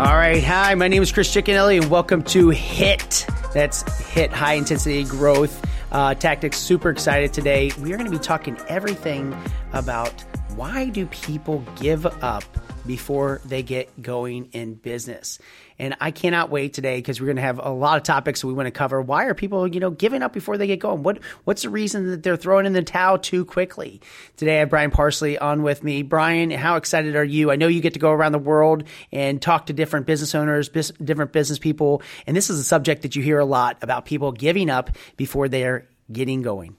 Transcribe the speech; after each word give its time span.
All 0.00 0.16
right. 0.16 0.42
Hi, 0.42 0.74
my 0.76 0.88
name 0.88 1.02
is 1.02 1.12
Chris 1.12 1.30
Cicchinelli, 1.30 1.78
and 1.78 1.90
welcome 1.90 2.22
to 2.22 2.48
HIT. 2.48 3.26
That's 3.52 3.82
HIT 4.08 4.32
High 4.32 4.54
Intensity 4.54 5.04
Growth 5.04 5.62
uh, 5.92 6.14
Tactics. 6.14 6.56
Super 6.56 6.88
excited 6.88 7.34
today. 7.34 7.70
We 7.78 7.92
are 7.92 7.98
going 7.98 8.10
to 8.10 8.16
be 8.16 8.22
talking 8.22 8.56
everything 8.66 9.36
about 9.74 10.24
why 10.56 10.88
do 10.88 11.04
people 11.04 11.62
give 11.76 12.06
up 12.06 12.44
before 12.86 13.42
they 13.44 13.62
get 13.62 14.00
going 14.00 14.48
in 14.52 14.72
business. 14.76 15.38
And 15.80 15.96
I 15.98 16.10
cannot 16.10 16.50
wait 16.50 16.74
today 16.74 16.98
because 16.98 17.22
we're 17.22 17.26
going 17.26 17.36
to 17.36 17.42
have 17.42 17.58
a 17.58 17.70
lot 17.70 17.96
of 17.96 18.02
topics 18.02 18.44
we 18.44 18.52
want 18.52 18.66
to 18.66 18.70
cover. 18.70 19.00
Why 19.00 19.24
are 19.24 19.34
people, 19.34 19.66
you 19.66 19.80
know, 19.80 19.90
giving 19.90 20.22
up 20.22 20.34
before 20.34 20.58
they 20.58 20.66
get 20.66 20.78
going? 20.78 21.02
What 21.02 21.20
what's 21.44 21.62
the 21.62 21.70
reason 21.70 22.10
that 22.10 22.22
they're 22.22 22.36
throwing 22.36 22.66
in 22.66 22.74
the 22.74 22.82
towel 22.82 23.18
too 23.18 23.46
quickly? 23.46 24.02
Today 24.36 24.56
I 24.56 24.58
have 24.58 24.68
Brian 24.68 24.90
Parsley 24.90 25.38
on 25.38 25.62
with 25.62 25.82
me. 25.82 26.02
Brian, 26.02 26.50
how 26.50 26.76
excited 26.76 27.16
are 27.16 27.24
you? 27.24 27.50
I 27.50 27.56
know 27.56 27.66
you 27.66 27.80
get 27.80 27.94
to 27.94 27.98
go 27.98 28.10
around 28.10 28.32
the 28.32 28.38
world 28.38 28.84
and 29.10 29.40
talk 29.40 29.66
to 29.66 29.72
different 29.72 30.04
business 30.04 30.34
owners, 30.34 30.68
bis- 30.68 30.92
different 31.02 31.32
business 31.32 31.58
people, 31.58 32.02
and 32.26 32.36
this 32.36 32.50
is 32.50 32.58
a 32.58 32.64
subject 32.64 33.00
that 33.00 33.16
you 33.16 33.22
hear 33.22 33.38
a 33.38 33.46
lot 33.46 33.78
about 33.80 34.04
people 34.04 34.32
giving 34.32 34.68
up 34.68 34.90
before 35.16 35.48
they're 35.48 35.88
getting 36.12 36.42
going. 36.42 36.76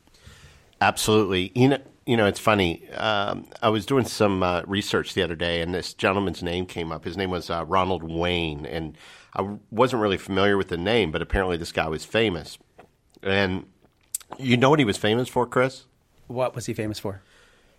Absolutely. 0.79 1.51
You 1.55 1.69
know, 1.69 1.77
you 2.11 2.17
know, 2.17 2.25
it's 2.25 2.41
funny. 2.41 2.89
Um, 2.89 3.47
I 3.61 3.69
was 3.69 3.85
doing 3.85 4.03
some 4.03 4.43
uh, 4.43 4.63
research 4.67 5.13
the 5.13 5.23
other 5.23 5.33
day, 5.33 5.61
and 5.61 5.73
this 5.73 5.93
gentleman's 5.93 6.43
name 6.43 6.65
came 6.65 6.91
up. 6.91 7.05
His 7.05 7.15
name 7.15 7.29
was 7.29 7.49
uh, 7.49 7.63
Ronald 7.65 8.03
Wayne, 8.03 8.65
and 8.65 8.97
I 9.33 9.59
wasn't 9.69 10.01
really 10.01 10.17
familiar 10.17 10.57
with 10.57 10.67
the 10.67 10.77
name, 10.77 11.13
but 11.13 11.21
apparently 11.21 11.55
this 11.55 11.71
guy 11.71 11.87
was 11.87 12.03
famous. 12.03 12.57
And 13.23 13.65
you 14.37 14.57
know 14.57 14.69
what 14.69 14.79
he 14.79 14.83
was 14.83 14.97
famous 14.97 15.29
for, 15.29 15.47
Chris? 15.47 15.85
What 16.27 16.53
was 16.53 16.65
he 16.65 16.73
famous 16.73 16.99
for? 16.99 17.21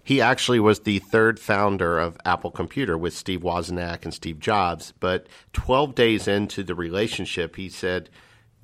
He 0.03 0.23
actually 0.23 0.61
was 0.61 0.81
the 0.81 1.01
third 1.01 1.39
founder 1.39 1.99
of 1.99 2.17
Apple 2.25 2.51
Computer 2.51 2.97
with 2.97 3.13
Steve 3.13 3.41
Wozniak 3.41 4.05
and 4.05 4.15
Steve 4.15 4.41
Jobs. 4.41 4.95
But 4.99 5.27
12 5.53 5.95
days 5.95 6.27
into 6.27 6.63
the 6.63 6.75
relationship, 6.75 7.57
he 7.57 7.69
said– 7.69 8.09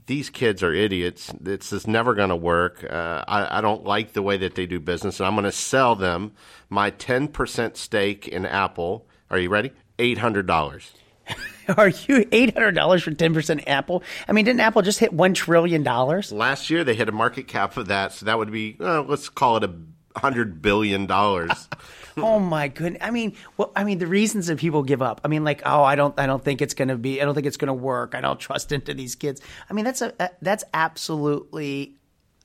these 0.08 0.30
kids 0.30 0.62
are 0.62 0.72
idiots. 0.72 1.32
This 1.38 1.70
is 1.70 1.86
never 1.86 2.14
going 2.14 2.30
to 2.30 2.36
work. 2.36 2.82
Uh, 2.82 3.22
I, 3.28 3.58
I, 3.58 3.60
don't 3.60 3.84
like 3.84 4.14
the 4.14 4.22
way 4.22 4.38
that 4.38 4.54
they 4.54 4.64
do 4.64 4.80
business, 4.80 5.20
and 5.20 5.26
I'm 5.26 5.34
going 5.34 5.44
to 5.44 5.52
sell 5.52 5.94
them 5.94 6.32
my 6.70 6.90
10% 6.90 7.76
stake 7.76 8.26
in 8.26 8.46
Apple. 8.46 9.06
Are 9.30 9.38
you 9.38 9.50
ready? 9.50 9.70
$800. 9.98 10.90
Are 11.76 11.88
you 11.88 12.26
eight 12.32 12.54
hundred 12.54 12.74
dollars 12.74 13.02
for 13.02 13.10
ten 13.10 13.34
percent 13.34 13.64
Apple? 13.66 14.02
I 14.26 14.32
mean, 14.32 14.46
didn't 14.46 14.60
Apple 14.60 14.80
just 14.80 14.98
hit 14.98 15.12
one 15.12 15.34
trillion 15.34 15.82
dollars 15.82 16.32
last 16.32 16.70
year? 16.70 16.84
They 16.84 16.94
hit 16.94 17.10
a 17.10 17.12
market 17.12 17.46
cap 17.46 17.76
of 17.76 17.88
that, 17.88 18.14
so 18.14 18.24
that 18.24 18.38
would 18.38 18.50
be 18.50 18.78
uh, 18.80 19.02
let's 19.02 19.28
call 19.28 19.58
it 19.58 19.64
a 19.64 19.74
hundred 20.18 20.60
billion 20.62 21.06
dollars. 21.06 21.68
oh 22.16 22.38
my 22.38 22.68
goodness! 22.68 23.02
I 23.02 23.10
mean, 23.10 23.34
well, 23.56 23.72
I 23.74 23.84
mean, 23.84 23.98
the 23.98 24.06
reasons 24.06 24.46
that 24.46 24.58
people 24.58 24.82
give 24.82 25.02
up. 25.02 25.20
I 25.24 25.28
mean, 25.28 25.44
like, 25.44 25.62
oh, 25.64 25.82
I 25.82 25.94
don't, 25.94 26.18
I 26.18 26.26
don't 26.26 26.44
think 26.44 26.62
it's 26.62 26.74
going 26.74 26.88
to 26.88 26.96
be, 26.96 27.20
I 27.20 27.24
don't 27.24 27.34
think 27.34 27.46
it's 27.46 27.56
going 27.56 27.68
to 27.68 27.74
work. 27.74 28.14
I 28.14 28.20
don't 28.20 28.38
trust 28.38 28.72
into 28.72 28.94
these 28.94 29.14
kids. 29.14 29.40
I 29.68 29.72
mean, 29.72 29.84
that's 29.84 30.02
a, 30.02 30.12
uh, 30.22 30.28
that's 30.42 30.64
absolutely 30.74 31.96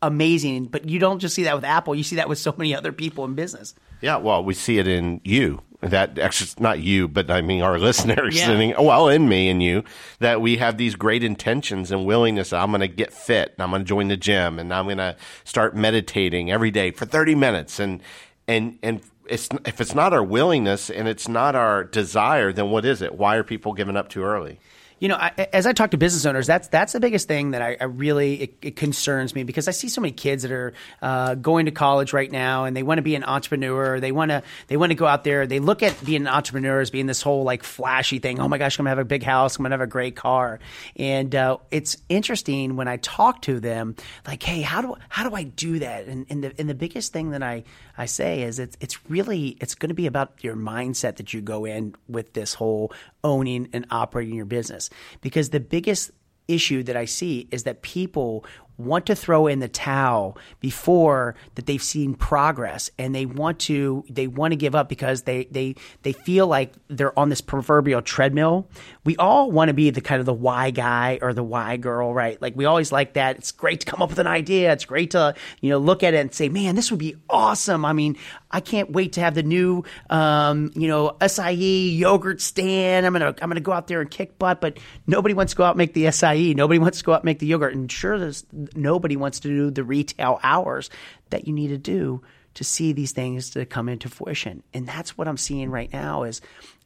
amazing. 0.01 0.65
But 0.65 0.89
you 0.89 0.99
don't 0.99 1.19
just 1.19 1.35
see 1.35 1.43
that 1.43 1.55
with 1.55 1.65
Apple; 1.65 1.95
you 1.95 2.03
see 2.03 2.17
that 2.17 2.29
with 2.29 2.37
so 2.37 2.53
many 2.57 2.75
other 2.75 2.91
people 2.91 3.25
in 3.25 3.33
business. 3.35 3.75
Yeah, 4.01 4.17
well, 4.17 4.43
we 4.43 4.53
see 4.53 4.79
it 4.79 4.87
in 4.87 5.21
you. 5.23 5.61
That 5.83 6.17
actually, 6.17 6.51
not 6.59 6.79
you, 6.79 7.07
but 7.07 7.29
I 7.29 7.41
mean 7.41 7.61
our 7.61 7.77
listeners, 7.89 8.37
yeah. 8.37 8.45
sitting, 8.45 8.73
well, 8.79 9.09
in 9.09 9.27
me 9.27 9.49
and 9.49 9.61
you, 9.61 9.83
that 10.19 10.41
we 10.41 10.57
have 10.57 10.77
these 10.77 10.95
great 10.95 11.23
intentions 11.23 11.91
and 11.91 12.05
willingness. 12.05 12.53
I'm 12.53 12.71
going 12.71 12.81
to 12.81 12.87
get 12.87 13.11
fit, 13.13 13.53
and 13.53 13.63
I'm 13.63 13.69
going 13.69 13.81
to 13.81 13.87
join 13.87 14.07
the 14.07 14.17
gym, 14.17 14.59
and 14.59 14.73
I'm 14.73 14.85
going 14.85 14.97
to 14.97 15.15
start 15.43 15.75
meditating 15.75 16.51
every 16.51 16.71
day 16.71 16.91
for 16.91 17.05
30 17.05 17.35
minutes, 17.35 17.79
and 17.79 18.01
and 18.47 18.79
and 18.81 19.01
it's 19.27 19.49
if 19.65 19.79
it's 19.79 19.95
not 19.95 20.13
our 20.13 20.23
willingness 20.23 20.89
and 20.89 21.07
it's 21.07 21.27
not 21.27 21.55
our 21.55 21.83
desire, 21.83 22.51
then 22.51 22.69
what 22.69 22.85
is 22.85 23.01
it? 23.01 23.15
Why 23.15 23.35
are 23.35 23.43
people 23.43 23.73
giving 23.73 23.97
up 23.97 24.09
too 24.09 24.23
early? 24.23 24.59
You 24.99 25.09
know, 25.09 25.15
I, 25.15 25.47
as 25.51 25.65
I 25.65 25.73
talk 25.73 25.91
to 25.91 25.97
business 25.97 26.25
owners, 26.25 26.47
that's 26.47 26.67
that's 26.69 26.93
the 26.93 26.99
biggest 26.99 27.27
thing 27.27 27.51
that 27.51 27.61
I, 27.61 27.77
I 27.79 27.85
really 27.85 28.41
it, 28.41 28.57
it, 28.61 28.75
concerns 28.75 29.35
me 29.35 29.43
because 29.43 29.67
I 29.67 29.71
see 29.71 29.89
so 29.89 30.01
many 30.01 30.11
kids 30.11 30.43
that 30.43 30.51
are 30.51 30.73
uh, 31.01 31.35
going 31.35 31.65
to 31.65 31.71
college 31.71 32.13
right 32.13 32.31
now 32.31 32.65
and 32.65 32.75
they 32.75 32.83
want 32.83 32.99
to 32.99 33.01
be 33.01 33.15
an 33.15 33.23
entrepreneur. 33.23 33.99
They 33.99 34.11
want 34.11 34.31
to 34.31 34.43
they 34.67 34.77
want 34.77 34.91
to 34.91 34.95
go 34.95 35.05
out 35.05 35.23
there. 35.23 35.47
They 35.47 35.59
look 35.59 35.83
at 35.83 36.03
being 36.05 36.21
an 36.21 36.27
entrepreneur 36.27 36.79
as 36.79 36.89
being 36.89 37.05
this 37.05 37.21
whole 37.21 37.43
like 37.43 37.63
flashy 37.63 38.19
thing. 38.19 38.39
Oh 38.39 38.47
my 38.47 38.57
gosh, 38.57 38.79
I'm 38.79 38.83
gonna 38.83 38.91
have 38.91 38.99
a 38.99 39.05
big 39.05 39.23
house. 39.23 39.57
I'm 39.57 39.63
gonna 39.63 39.73
have 39.73 39.81
a 39.81 39.87
great 39.87 40.15
car. 40.15 40.59
And 40.95 41.33
uh, 41.35 41.57
it's 41.71 41.97
interesting 42.09 42.75
when 42.75 42.87
I 42.87 42.97
talk 42.97 43.41
to 43.43 43.59
them, 43.59 43.95
like, 44.27 44.43
hey, 44.43 44.61
how 44.61 44.81
do 44.81 44.95
how 45.09 45.27
do 45.27 45.35
I 45.35 45.43
do 45.43 45.79
that? 45.79 46.05
And, 46.05 46.25
and 46.29 46.43
the 46.43 46.53
and 46.57 46.69
the 46.69 46.75
biggest 46.75 47.13
thing 47.13 47.31
that 47.31 47.43
I 47.43 47.63
I 47.97 48.05
say 48.05 48.43
is 48.43 48.59
it's 48.59 48.77
it's 48.79 49.09
really 49.09 49.57
it's 49.59 49.75
going 49.75 49.89
to 49.89 49.95
be 49.95 50.07
about 50.07 50.43
your 50.43 50.55
mindset 50.55 51.17
that 51.17 51.33
you 51.33 51.41
go 51.41 51.65
in 51.65 51.95
with 52.07 52.33
this 52.33 52.53
whole 52.53 52.93
owning 53.23 53.69
and 53.73 53.85
operating 53.89 54.35
your 54.35 54.45
business 54.45 54.82
because 55.21 55.49
the 55.49 55.59
biggest 55.59 56.11
issue 56.47 56.83
that 56.83 56.97
I 56.97 57.05
see 57.05 57.47
is 57.51 57.63
that 57.63 57.81
people 57.81 58.45
want 58.77 59.05
to 59.05 59.15
throw 59.15 59.47
in 59.47 59.59
the 59.59 59.67
towel 59.67 60.37
before 60.59 61.35
that 61.55 61.65
they've 61.65 61.83
seen 61.83 62.15
progress 62.15 62.89
and 62.97 63.13
they 63.13 63.25
want 63.25 63.59
to 63.59 64.03
they 64.09 64.27
want 64.27 64.51
to 64.51 64.55
give 64.55 64.75
up 64.75 64.89
because 64.89 65.23
they 65.23 65.45
they 65.51 65.75
they 66.01 66.13
feel 66.13 66.47
like 66.47 66.73
they're 66.87 67.17
on 67.17 67.29
this 67.29 67.41
proverbial 67.41 68.01
treadmill. 68.01 68.67
We 69.03 69.15
all 69.17 69.51
want 69.51 69.69
to 69.69 69.73
be 69.73 69.89
the 69.89 70.01
kind 70.01 70.19
of 70.19 70.25
the 70.25 70.33
why 70.33 70.71
guy 70.71 71.19
or 71.21 71.33
the 71.33 71.43
why 71.43 71.77
girl 71.77 72.13
right? 72.13 72.41
Like 72.41 72.55
we 72.55 72.65
always 72.65 72.91
like 72.91 73.13
that. 73.13 73.37
It's 73.37 73.51
great 73.51 73.81
to 73.81 73.85
come 73.85 74.01
up 74.01 74.09
with 74.09 74.19
an 74.19 74.27
idea. 74.27 74.71
It's 74.73 74.85
great 74.85 75.11
to 75.11 75.35
you 75.61 75.69
know 75.69 75.77
look 75.77 76.03
at 76.03 76.13
it 76.13 76.17
and 76.17 76.33
say 76.33 76.49
man 76.49 76.75
this 76.75 76.91
would 76.91 76.99
be 76.99 77.15
awesome. 77.29 77.85
I 77.85 77.93
mean 77.93 78.17
i 78.51 78.59
can't 78.59 78.91
wait 78.91 79.13
to 79.13 79.19
have 79.19 79.33
the 79.33 79.41
new 79.41 79.83
um, 80.11 80.71
you 80.75 80.87
know 80.87 81.15
acai 81.21 81.97
yogurt 81.97 82.41
stand. 82.41 83.05
I'm 83.05 83.13
gonna 83.13 83.35
i'm 83.41 83.49
gonna 83.49 83.59
go 83.59 83.71
out 83.71 83.87
there 83.87 84.01
and 84.01 84.09
kick 84.09 84.37
butt 84.37 84.61
but 84.61 84.77
nobody 85.07 85.33
wants 85.33 85.53
to 85.53 85.57
go 85.57 85.63
out 85.63 85.71
and 85.71 85.77
make 85.77 85.93
the 85.93 86.05
acai 86.05 86.55
nobody 86.55 86.79
wants 86.79 86.99
to 86.99 87.03
go 87.03 87.13
out 87.13 87.21
and 87.21 87.25
make 87.25 87.39
the 87.39 87.47
yogurt. 87.47 87.73
And 87.73 87.91
sure 87.91 88.17
there's 88.19 88.45
nobody 88.75 89.15
wants 89.15 89.39
to 89.41 89.47
do 89.47 89.71
the 89.71 89.83
retail 89.83 90.39
hours 90.43 90.89
that 91.29 91.47
you 91.47 91.53
need 91.53 91.69
to 91.69 91.77
do 91.77 92.21
to 92.55 92.63
see 92.63 92.93
these 92.93 93.11
things 93.11 93.49
to 93.51 93.65
come 93.65 93.89
into 93.89 94.09
fruition. 94.09 94.63
And 94.73 94.87
that's 94.87 95.17
what 95.17 95.27
I'm 95.27 95.37
seeing 95.37 95.69
right 95.69 95.91
now 95.91 96.23
is 96.23 96.41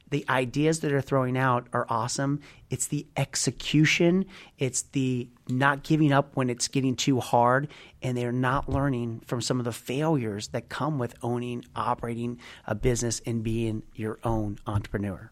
the 0.09 0.25
ideas 0.29 0.79
that 0.81 0.93
are 0.93 1.01
throwing 1.01 1.37
out 1.37 1.67
are 1.73 1.85
awesome. 1.89 2.39
It's 2.69 2.87
the 2.87 3.05
execution, 3.17 4.25
it's 4.57 4.83
the 4.83 5.27
not 5.49 5.83
giving 5.83 6.13
up 6.13 6.35
when 6.35 6.49
it's 6.49 6.69
getting 6.69 6.95
too 6.95 7.19
hard, 7.19 7.67
and 8.01 8.17
they're 8.17 8.31
not 8.31 8.69
learning 8.69 9.21
from 9.25 9.41
some 9.41 9.59
of 9.59 9.65
the 9.65 9.73
failures 9.73 10.49
that 10.49 10.69
come 10.69 10.97
with 10.97 11.15
owning, 11.21 11.65
operating 11.75 12.39
a 12.65 12.75
business, 12.75 13.21
and 13.25 13.43
being 13.43 13.83
your 13.95 14.19
own 14.23 14.59
entrepreneur 14.65 15.29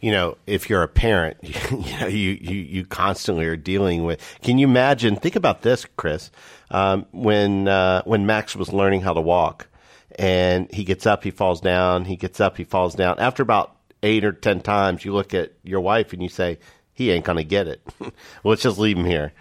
you 0.00 0.10
know, 0.10 0.36
if 0.46 0.68
you're 0.68 0.82
a 0.82 0.88
parent, 0.88 1.36
you 1.42 2.00
know, 2.00 2.06
you, 2.06 2.38
you, 2.40 2.56
you 2.56 2.84
constantly 2.84 3.46
are 3.46 3.56
dealing 3.56 4.04
with. 4.04 4.20
Can 4.42 4.58
you 4.58 4.66
imagine? 4.66 5.16
Think 5.16 5.36
about 5.36 5.62
this, 5.62 5.86
Chris. 5.96 6.30
Um, 6.70 7.06
when 7.12 7.68
uh, 7.68 8.02
when 8.04 8.26
Max 8.26 8.56
was 8.56 8.72
learning 8.72 9.02
how 9.02 9.12
to 9.12 9.20
walk, 9.20 9.68
and 10.18 10.72
he 10.72 10.84
gets 10.84 11.06
up, 11.06 11.24
he 11.24 11.30
falls 11.30 11.60
down. 11.60 12.04
He 12.04 12.16
gets 12.16 12.40
up, 12.40 12.56
he 12.56 12.64
falls 12.64 12.94
down. 12.94 13.18
After 13.18 13.42
about 13.42 13.76
eight 14.02 14.24
or 14.24 14.32
ten 14.32 14.60
times, 14.60 15.04
you 15.04 15.12
look 15.12 15.34
at 15.34 15.52
your 15.62 15.80
wife 15.80 16.12
and 16.12 16.22
you 16.22 16.28
say, 16.28 16.58
"He 16.96 17.12
ain't 17.12 17.24
gonna 17.24 17.44
get 17.44 17.68
it. 17.68 17.86
Let's 18.44 18.62
just 18.62 18.78
leave 18.78 18.98
him 18.98 19.04
here." 19.04 19.32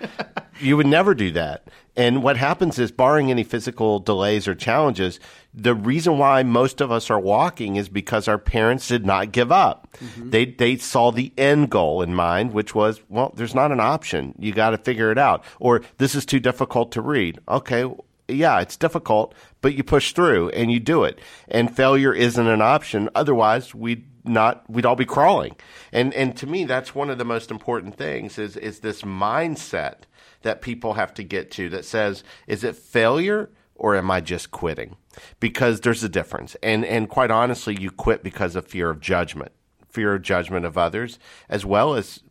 you 0.59 0.77
would 0.77 0.87
never 0.87 1.15
do 1.15 1.31
that. 1.31 1.67
And 1.97 2.21
what 2.21 2.35
happens 2.35 2.77
is, 2.77 2.91
barring 2.91 3.31
any 3.31 3.43
physical 3.43 3.99
delays 3.99 4.47
or 4.47 4.55
challenges, 4.55 5.19
the 5.53 5.73
reason 5.73 6.17
why 6.17 6.43
most 6.43 6.81
of 6.81 6.91
us 6.91 7.09
are 7.09 7.19
walking 7.19 7.77
is 7.77 7.87
because 7.87 8.27
our 8.27 8.37
parents 8.37 8.87
did 8.87 9.05
not 9.05 9.31
give 9.31 9.51
up. 9.51 9.95
Mm-hmm. 10.03 10.29
They 10.29 10.45
they 10.45 10.75
saw 10.75 11.11
the 11.11 11.31
end 11.37 11.69
goal 11.69 12.01
in 12.01 12.13
mind, 12.13 12.51
which 12.51 12.75
was, 12.75 13.01
well, 13.07 13.33
there's 13.35 13.55
not 13.55 13.71
an 13.71 13.79
option. 13.79 14.35
You 14.37 14.51
got 14.51 14.71
to 14.71 14.77
figure 14.77 15.11
it 15.11 15.17
out. 15.17 15.43
Or 15.59 15.81
this 15.97 16.15
is 16.15 16.25
too 16.25 16.39
difficult 16.39 16.91
to 16.93 17.01
read. 17.01 17.39
Okay, 17.47 17.85
yeah, 18.27 18.59
it's 18.59 18.75
difficult, 18.75 19.33
but 19.61 19.75
you 19.75 19.83
push 19.83 20.11
through 20.11 20.49
and 20.49 20.71
you 20.71 20.79
do 20.79 21.03
it. 21.03 21.19
And 21.47 21.73
failure 21.73 22.13
isn't 22.13 22.47
an 22.47 22.61
option. 22.61 23.09
Otherwise, 23.15 23.73
we'd 23.73 24.05
not 24.27 24.69
we'd 24.69 24.85
all 24.85 24.95
be 24.95 25.05
crawling. 25.05 25.55
And 25.91 26.13
and 26.13 26.35
to 26.37 26.47
me, 26.47 26.65
that's 26.65 26.95
one 26.95 27.09
of 27.09 27.17
the 27.17 27.25
most 27.25 27.51
important 27.51 27.95
things 27.95 28.37
is 28.37 28.57
is 28.57 28.79
this 28.79 29.01
mindset 29.01 30.03
that 30.41 30.61
people 30.61 30.93
have 30.93 31.13
to 31.15 31.23
get 31.23 31.51
to 31.51 31.69
that 31.69 31.85
says, 31.85 32.23
is 32.47 32.63
it 32.63 32.75
failure 32.75 33.49
or 33.75 33.95
am 33.95 34.09
I 34.11 34.21
just 34.21 34.51
quitting? 34.51 34.95
Because 35.39 35.81
there's 35.81 36.03
a 36.03 36.09
difference. 36.09 36.55
And 36.63 36.85
and 36.85 37.09
quite 37.09 37.31
honestly, 37.31 37.77
you 37.79 37.91
quit 37.91 38.23
because 38.23 38.55
of 38.55 38.65
fear 38.67 38.89
of 38.89 38.99
judgment, 38.99 39.51
fear 39.89 40.15
of 40.15 40.21
judgment 40.21 40.65
of 40.65 40.77
others, 40.77 41.19
as 41.49 41.65
well 41.65 41.95
as 41.95 42.21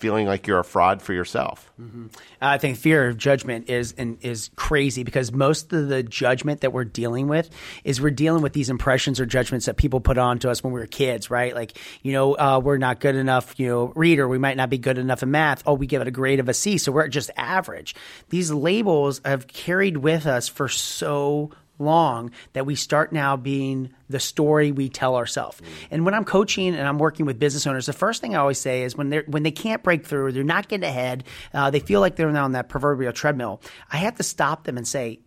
feeling 0.00 0.26
like 0.26 0.46
you're 0.46 0.58
a 0.58 0.64
fraud 0.64 1.02
for 1.02 1.12
yourself. 1.12 1.70
Mm-hmm. 1.80 2.06
I 2.40 2.56
think 2.56 2.78
fear 2.78 3.08
of 3.08 3.18
judgment 3.18 3.68
is 3.68 3.92
is 3.92 4.50
crazy 4.56 5.04
because 5.04 5.30
most 5.30 5.72
of 5.72 5.88
the 5.88 6.02
judgment 6.02 6.62
that 6.62 6.72
we're 6.72 6.84
dealing 6.84 7.28
with 7.28 7.50
is 7.84 8.00
we're 8.00 8.10
dealing 8.10 8.42
with 8.42 8.54
these 8.54 8.70
impressions 8.70 9.20
or 9.20 9.26
judgments 9.26 9.66
that 9.66 9.76
people 9.76 10.00
put 10.00 10.16
on 10.16 10.38
to 10.40 10.50
us 10.50 10.64
when 10.64 10.72
we 10.72 10.80
were 10.80 10.86
kids, 10.86 11.30
right? 11.30 11.54
Like, 11.54 11.78
you 12.02 12.12
know, 12.12 12.32
uh, 12.34 12.60
we're 12.64 12.78
not 12.78 12.98
good 12.98 13.14
enough, 13.14 13.60
you 13.60 13.68
know, 13.68 13.92
reader. 13.94 14.26
We 14.26 14.38
might 14.38 14.56
not 14.56 14.70
be 14.70 14.78
good 14.78 14.96
enough 14.96 15.22
in 15.22 15.30
math. 15.30 15.62
Oh, 15.66 15.74
we 15.74 15.86
give 15.86 16.00
it 16.00 16.08
a 16.08 16.10
grade 16.10 16.40
of 16.40 16.48
a 16.48 16.54
C, 16.54 16.78
so 16.78 16.90
we're 16.90 17.08
just 17.08 17.30
average. 17.36 17.94
These 18.30 18.50
labels 18.50 19.20
have 19.24 19.46
carried 19.46 19.98
with 19.98 20.26
us 20.26 20.48
for 20.48 20.68
so 20.68 21.50
long 21.80 22.30
that 22.52 22.66
we 22.66 22.74
start 22.74 23.12
now 23.12 23.36
being 23.36 23.90
the 24.08 24.20
story 24.20 24.72
we 24.72 24.88
tell 24.88 25.16
ourselves. 25.16 25.60
And 25.90 26.04
when 26.04 26.14
I'm 26.14 26.24
coaching 26.24 26.74
and 26.74 26.86
I'm 26.86 26.98
working 26.98 27.26
with 27.26 27.38
business 27.38 27.66
owners, 27.66 27.86
the 27.86 27.92
first 27.92 28.20
thing 28.20 28.34
I 28.34 28.38
always 28.38 28.58
say 28.58 28.82
is 28.82 28.96
when 28.96 29.10
they 29.10 29.20
when 29.26 29.42
they 29.42 29.50
can't 29.50 29.82
break 29.82 30.06
through, 30.06 30.32
they're 30.32 30.44
not 30.44 30.68
getting 30.68 30.88
ahead, 30.88 31.24
uh, 31.54 31.70
they 31.70 31.80
feel 31.80 32.00
like 32.00 32.16
they're 32.16 32.30
now 32.30 32.44
on 32.44 32.52
that 32.52 32.68
proverbial 32.68 33.12
treadmill. 33.12 33.60
I 33.90 33.96
have 33.98 34.16
to 34.16 34.22
stop 34.22 34.64
them 34.64 34.76
and 34.76 34.86
say, 34.86 35.20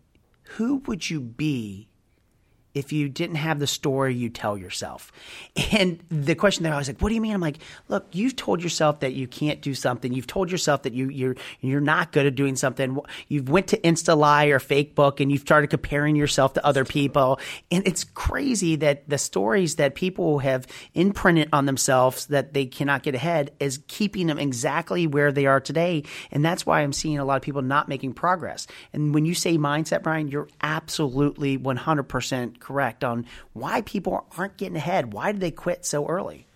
"Who 0.58 0.78
would 0.86 1.10
you 1.10 1.20
be 1.20 1.90
if 2.74 2.92
you 2.92 3.10
didn't 3.10 3.36
have 3.36 3.60
the 3.60 3.68
story 3.68 4.16
you 4.16 4.30
tell 4.30 4.58
yourself? 4.58 5.12
And 5.74 6.00
the 6.10 6.36
question 6.36 6.64
there, 6.64 6.74
I 6.74 6.78
was 6.78 6.88
like, 6.88 7.00
what 7.00 7.10
do 7.10 7.16
you 7.16 7.22
mean? 7.22 7.34
I'm 7.34 7.42
like, 7.42 7.58
look, 7.88 8.06
you've 8.12 8.36
told 8.36 8.62
yourself 8.62 9.00
that 9.00 9.14
you 9.14 9.28
can't 9.28 9.60
do 9.60 9.74
something. 9.74 10.14
You've 10.14 10.28
told 10.28 10.52
yourself 10.52 10.84
that 10.84 10.94
you, 10.94 11.10
you're, 11.10 11.36
you're 11.62 11.82
not 11.82 12.12
good 12.12 12.28
at 12.28 12.36
doing 12.36 12.56
something. 12.56 13.00
You've 13.28 13.50
went 13.50 13.68
to 13.68 13.78
Insta 13.78 14.16
Lie 14.16 14.46
or 14.46 14.60
Facebook 14.60 15.20
and 15.20 15.32
you've 15.32 15.42
started 15.42 15.72
comparing 15.72 16.16
yourself 16.16 16.54
to 16.54 16.66
other 16.66 16.86
people. 16.86 17.40
And 17.72 17.88
it's 17.88 18.04
crazy 18.04 18.76
that 18.78 19.10
the 19.10 19.18
stories 19.18 19.76
that 19.76 19.96
people 19.96 20.40
have 20.40 20.68
imprinted 20.94 21.50
on 21.52 21.66
themselves 21.66 22.28
that 22.28 22.54
they 22.54 22.66
cannot 22.66 23.04
get 23.04 23.16
ahead 23.16 23.52
is 23.60 23.80
keeping 23.88 24.28
them 24.28 24.38
exactly 24.38 25.08
where 25.08 25.32
they 25.32 25.46
are 25.46 25.60
today. 25.60 26.04
And 26.32 26.46
that's 26.46 26.66
why 26.66 26.82
I'm 26.82 26.94
seeing 26.94 27.18
a 27.18 27.26
lot 27.26 27.38
of 27.38 27.42
people 27.42 27.62
not 27.62 27.90
making 27.90 28.14
progress. 28.14 28.68
And 28.92 29.14
when 29.14 29.26
you 29.26 29.34
say 29.34 29.58
mindset, 29.58 30.04
Brian, 30.04 30.28
you're 30.28 30.50
absolutely 30.62 31.58
100% 31.58 32.60
correct 32.64 33.04
on 33.04 33.26
why 33.52 33.82
people 33.82 34.26
aren't 34.38 34.58
getting 34.58 34.78
ahead. 34.78 35.14
Why 35.14 35.32
did 35.32 35.42
they 35.42 35.52
quit 35.52 35.86
so 35.86 36.08
early? 36.08 36.48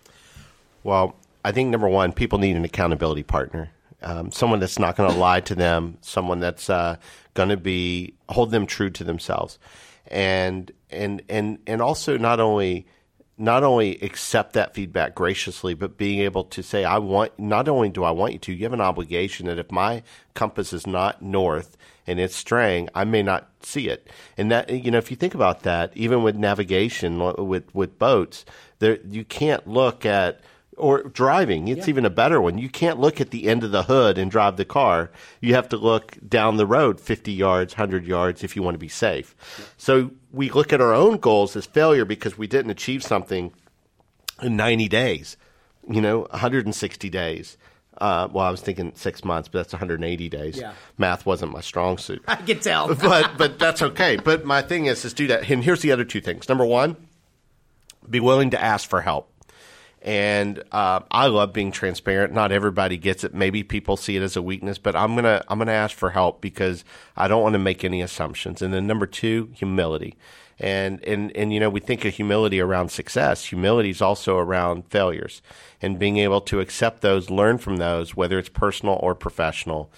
Well, 0.82 1.14
I 1.44 1.52
think 1.52 1.70
number 1.70 1.88
one, 1.88 2.12
people 2.12 2.38
need 2.38 2.56
an 2.56 2.64
accountability 2.64 3.22
partner. 3.22 3.70
Um, 4.02 4.32
someone 4.32 4.60
that's 4.60 4.78
not 4.78 4.96
going 4.96 5.12
to 5.12 5.18
lie 5.18 5.40
to 5.40 5.54
them, 5.54 5.98
someone 6.00 6.40
that's 6.40 6.70
uh, 6.70 6.96
going 7.34 7.48
to 7.48 7.56
be 7.56 8.14
hold 8.28 8.50
them 8.50 8.66
true 8.66 8.90
to 8.90 9.04
themselves, 9.04 9.58
and 10.06 10.70
and 10.90 11.22
and 11.28 11.58
and 11.66 11.82
also 11.82 12.16
not 12.16 12.38
only 12.38 12.86
not 13.38 13.62
only 13.62 13.96
accept 14.00 14.52
that 14.54 14.74
feedback 14.74 15.14
graciously, 15.14 15.72
but 15.72 15.96
being 15.96 16.18
able 16.20 16.44
to 16.44 16.62
say, 16.62 16.84
I 16.84 16.98
want, 16.98 17.38
not 17.38 17.68
only 17.68 17.88
do 17.88 18.02
I 18.02 18.10
want 18.10 18.32
you 18.32 18.38
to, 18.40 18.52
you 18.52 18.64
have 18.64 18.72
an 18.72 18.80
obligation 18.80 19.46
that 19.46 19.58
if 19.58 19.70
my 19.70 20.02
compass 20.34 20.72
is 20.72 20.86
not 20.86 21.22
north 21.22 21.76
and 22.06 22.18
it's 22.18 22.34
straying, 22.34 22.88
I 22.96 23.04
may 23.04 23.22
not 23.22 23.48
see 23.62 23.88
it. 23.88 24.08
And 24.36 24.50
that, 24.50 24.70
you 24.70 24.90
know, 24.90 24.98
if 24.98 25.10
you 25.12 25.16
think 25.16 25.34
about 25.34 25.62
that, 25.62 25.96
even 25.96 26.24
with 26.24 26.36
navigation, 26.36 27.20
uh, 27.20 27.34
with, 27.34 27.72
with 27.72 27.98
boats, 27.98 28.44
there, 28.80 28.98
you 29.08 29.24
can't 29.24 29.68
look 29.68 30.04
at, 30.04 30.40
or 30.76 31.04
driving, 31.04 31.68
it's 31.68 31.86
yeah. 31.86 31.90
even 31.90 32.04
a 32.04 32.10
better 32.10 32.40
one. 32.40 32.58
You 32.58 32.68
can't 32.68 32.98
look 32.98 33.20
at 33.20 33.30
the 33.30 33.48
end 33.48 33.62
of 33.62 33.70
the 33.70 33.84
hood 33.84 34.18
and 34.18 34.30
drive 34.30 34.56
the 34.56 34.64
car. 34.64 35.10
You 35.40 35.54
have 35.54 35.68
to 35.68 35.76
look 35.76 36.16
down 36.26 36.56
the 36.56 36.66
road 36.66 37.00
50 37.00 37.32
yards, 37.32 37.74
100 37.74 38.04
yards 38.04 38.42
if 38.42 38.56
you 38.56 38.62
want 38.62 38.74
to 38.74 38.78
be 38.78 38.88
safe. 38.88 39.36
Yeah. 39.58 39.64
So 39.76 40.10
we 40.32 40.50
look 40.50 40.72
at 40.72 40.80
our 40.80 40.92
own 40.92 41.18
goals 41.18 41.56
as 41.56 41.66
failure 41.66 42.04
because 42.04 42.36
we 42.36 42.46
didn't 42.46 42.70
achieve 42.70 43.02
something 43.02 43.52
in 44.42 44.56
90 44.56 44.88
days, 44.88 45.36
you 45.88 46.00
know, 46.00 46.20
160 46.30 47.10
days. 47.10 47.56
Uh, 48.00 48.28
well, 48.30 48.46
I 48.46 48.50
was 48.50 48.60
thinking 48.60 48.92
six 48.94 49.24
months, 49.24 49.48
but 49.48 49.58
that's 49.58 49.72
180 49.72 50.28
days. 50.28 50.56
Yeah. 50.56 50.72
Math 50.98 51.26
wasn't 51.26 51.52
my 51.52 51.60
strong 51.60 51.98
suit. 51.98 52.22
I 52.28 52.36
can 52.36 52.60
tell. 52.60 52.94
but 52.94 53.36
but 53.36 53.58
that's 53.58 53.82
okay. 53.82 54.16
But 54.16 54.44
my 54.44 54.62
thing 54.62 54.86
is, 54.86 55.04
is 55.04 55.12
do 55.12 55.26
that. 55.28 55.50
And 55.50 55.64
here's 55.64 55.82
the 55.82 55.90
other 55.90 56.04
two 56.04 56.20
things. 56.20 56.48
Number 56.48 56.64
one, 56.64 56.96
be 58.08 58.20
willing 58.20 58.50
to 58.50 58.62
ask 58.62 58.88
for 58.88 59.00
help. 59.00 59.32
And 60.02 60.62
uh, 60.70 61.00
I 61.10 61.26
love 61.26 61.52
being 61.52 61.72
transparent. 61.72 62.32
Not 62.32 62.52
everybody 62.52 62.96
gets 62.96 63.24
it. 63.24 63.34
Maybe 63.34 63.64
people 63.64 63.96
see 63.96 64.16
it 64.16 64.22
as 64.22 64.36
a 64.36 64.42
weakness, 64.42 64.78
but 64.78 64.94
I'm 64.94 65.14
gonna 65.16 65.44
I'm 65.48 65.58
gonna 65.58 65.72
ask 65.72 65.96
for 65.96 66.10
help 66.10 66.40
because 66.40 66.84
I 67.16 67.26
don't 67.26 67.42
want 67.42 67.54
to 67.54 67.58
make 67.58 67.84
any 67.84 68.00
assumptions. 68.00 68.62
And 68.62 68.72
then 68.72 68.86
number 68.86 69.06
two, 69.06 69.50
humility. 69.54 70.16
And 70.60 71.02
and 71.04 71.36
and 71.36 71.52
you 71.52 71.58
know 71.60 71.70
we 71.70 71.80
think 71.80 72.04
of 72.04 72.14
humility 72.14 72.60
around 72.60 72.90
success. 72.90 73.46
Humility 73.46 73.90
is 73.90 74.00
also 74.00 74.36
around 74.38 74.84
failures 74.88 75.42
and 75.82 75.98
being 75.98 76.18
able 76.18 76.40
to 76.42 76.60
accept 76.60 77.00
those, 77.00 77.30
learn 77.30 77.58
from 77.58 77.76
those, 77.76 78.16
whether 78.16 78.38
it's 78.38 78.48
personal 78.48 78.98
or 79.02 79.14
professional. 79.14 79.90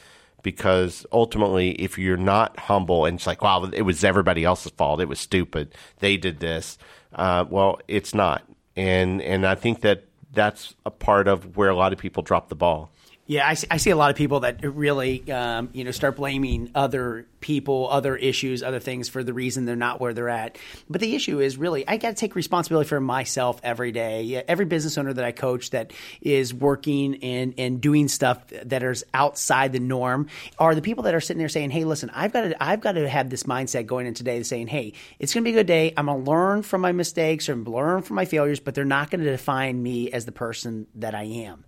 Because 0.43 1.05
ultimately, 1.13 1.73
if 1.73 1.99
you're 1.99 2.17
not 2.17 2.59
humble 2.59 3.05
and 3.05 3.19
it's 3.19 3.27
like, 3.27 3.43
wow, 3.43 3.65
it 3.65 3.83
was 3.83 4.03
everybody 4.03 4.43
else's 4.43 4.73
fault, 4.73 5.01
it 5.01 5.09
was 5.09 5.21
stupid, 5.21 5.75
they 5.99 6.17
did 6.17 6.41
this. 6.41 6.79
Uh, 7.15 7.45
well, 7.51 7.79
it's 7.89 8.15
not 8.15 8.43
and 8.81 9.21
and 9.21 9.47
I 9.47 9.55
think 9.57 9.83
that 9.83 10.05
that's 10.33 10.75
a 10.87 10.91
part 10.91 11.29
of 11.29 11.57
where 11.57 11.69
a 11.69 11.77
lot 11.77 11.93
of 11.93 11.99
people 11.99 12.23
drop 12.23 12.49
the 12.49 12.55
ball. 12.55 12.91
Yeah, 13.31 13.47
I 13.47 13.55
see, 13.55 13.69
I 13.71 13.77
see 13.77 13.91
a 13.91 13.97
lot 13.97 14.11
of 14.11 14.17
people 14.17 14.41
that 14.41 14.65
really, 14.65 15.31
um, 15.31 15.69
you 15.73 15.85
know, 15.85 15.93
start 15.93 16.17
blaming 16.17 16.73
other 16.75 17.27
people, 17.39 17.89
other 17.89 18.17
issues, 18.17 18.61
other 18.61 18.81
things 18.81 19.09
for 19.09 19.23
the 19.23 19.33
reason 19.33 19.67
they're 19.67 19.77
not 19.77 20.01
where 20.01 20.13
they're 20.13 20.29
at. 20.29 20.59
But 20.89 21.01
the 21.01 21.15
issue 21.15 21.39
is 21.39 21.57
really, 21.57 21.87
I 21.87 21.97
got 21.97 22.09
to 22.09 22.15
take 22.17 22.35
responsibility 22.35 22.89
for 22.89 23.01
myself 23.01 23.61
every 23.63 23.93
day. 23.93 24.43
Every 24.49 24.65
business 24.65 24.99
owner 24.99 25.13
that 25.13 25.25
I 25.25 25.31
coach 25.31 25.71
that 25.71 25.93
is 26.21 26.53
working 26.53 27.23
and 27.23 27.55
and 27.57 27.81
doing 27.81 28.09
stuff 28.09 28.49
that 28.49 28.83
is 28.83 29.05
outside 29.15 29.73
the 29.73 29.79
norm 29.79 30.27
are 30.59 30.75
the 30.75 30.83
people 30.83 31.05
that 31.05 31.15
are 31.15 31.21
sitting 31.21 31.39
there 31.39 31.49
saying, 31.49 31.71
"Hey, 31.71 31.85
listen, 31.85 32.11
I've 32.13 32.33
got 32.33 32.41
to, 32.41 32.61
I've 32.61 32.81
got 32.81 32.93
to 32.95 33.09
have 33.09 33.31
this 33.31 33.45
mindset 33.45 33.87
going 33.87 34.09
in 34.09 34.15
today, 34.15 34.43
saying, 34.43 34.67
hey, 34.67 34.95
it's 35.21 35.33
going 35.33 35.45
to 35.45 35.49
be 35.49 35.55
a 35.55 35.61
good 35.61 35.69
day. 35.69 35.95
I'm 35.97 36.07
going 36.07 36.25
to 36.25 36.29
learn 36.29 36.63
from 36.63 36.81
my 36.81 36.91
mistakes 36.91 37.49
or 37.49 37.55
learn 37.55 38.03
from 38.03 38.17
my 38.17 38.25
failures, 38.25 38.59
but 38.59 38.75
they're 38.75 38.85
not 38.85 39.09
going 39.09 39.23
to 39.23 39.31
define 39.31 39.81
me 39.81 40.11
as 40.11 40.25
the 40.25 40.33
person 40.33 40.89
that 40.97 41.15
I 41.15 41.23
am." 41.23 41.65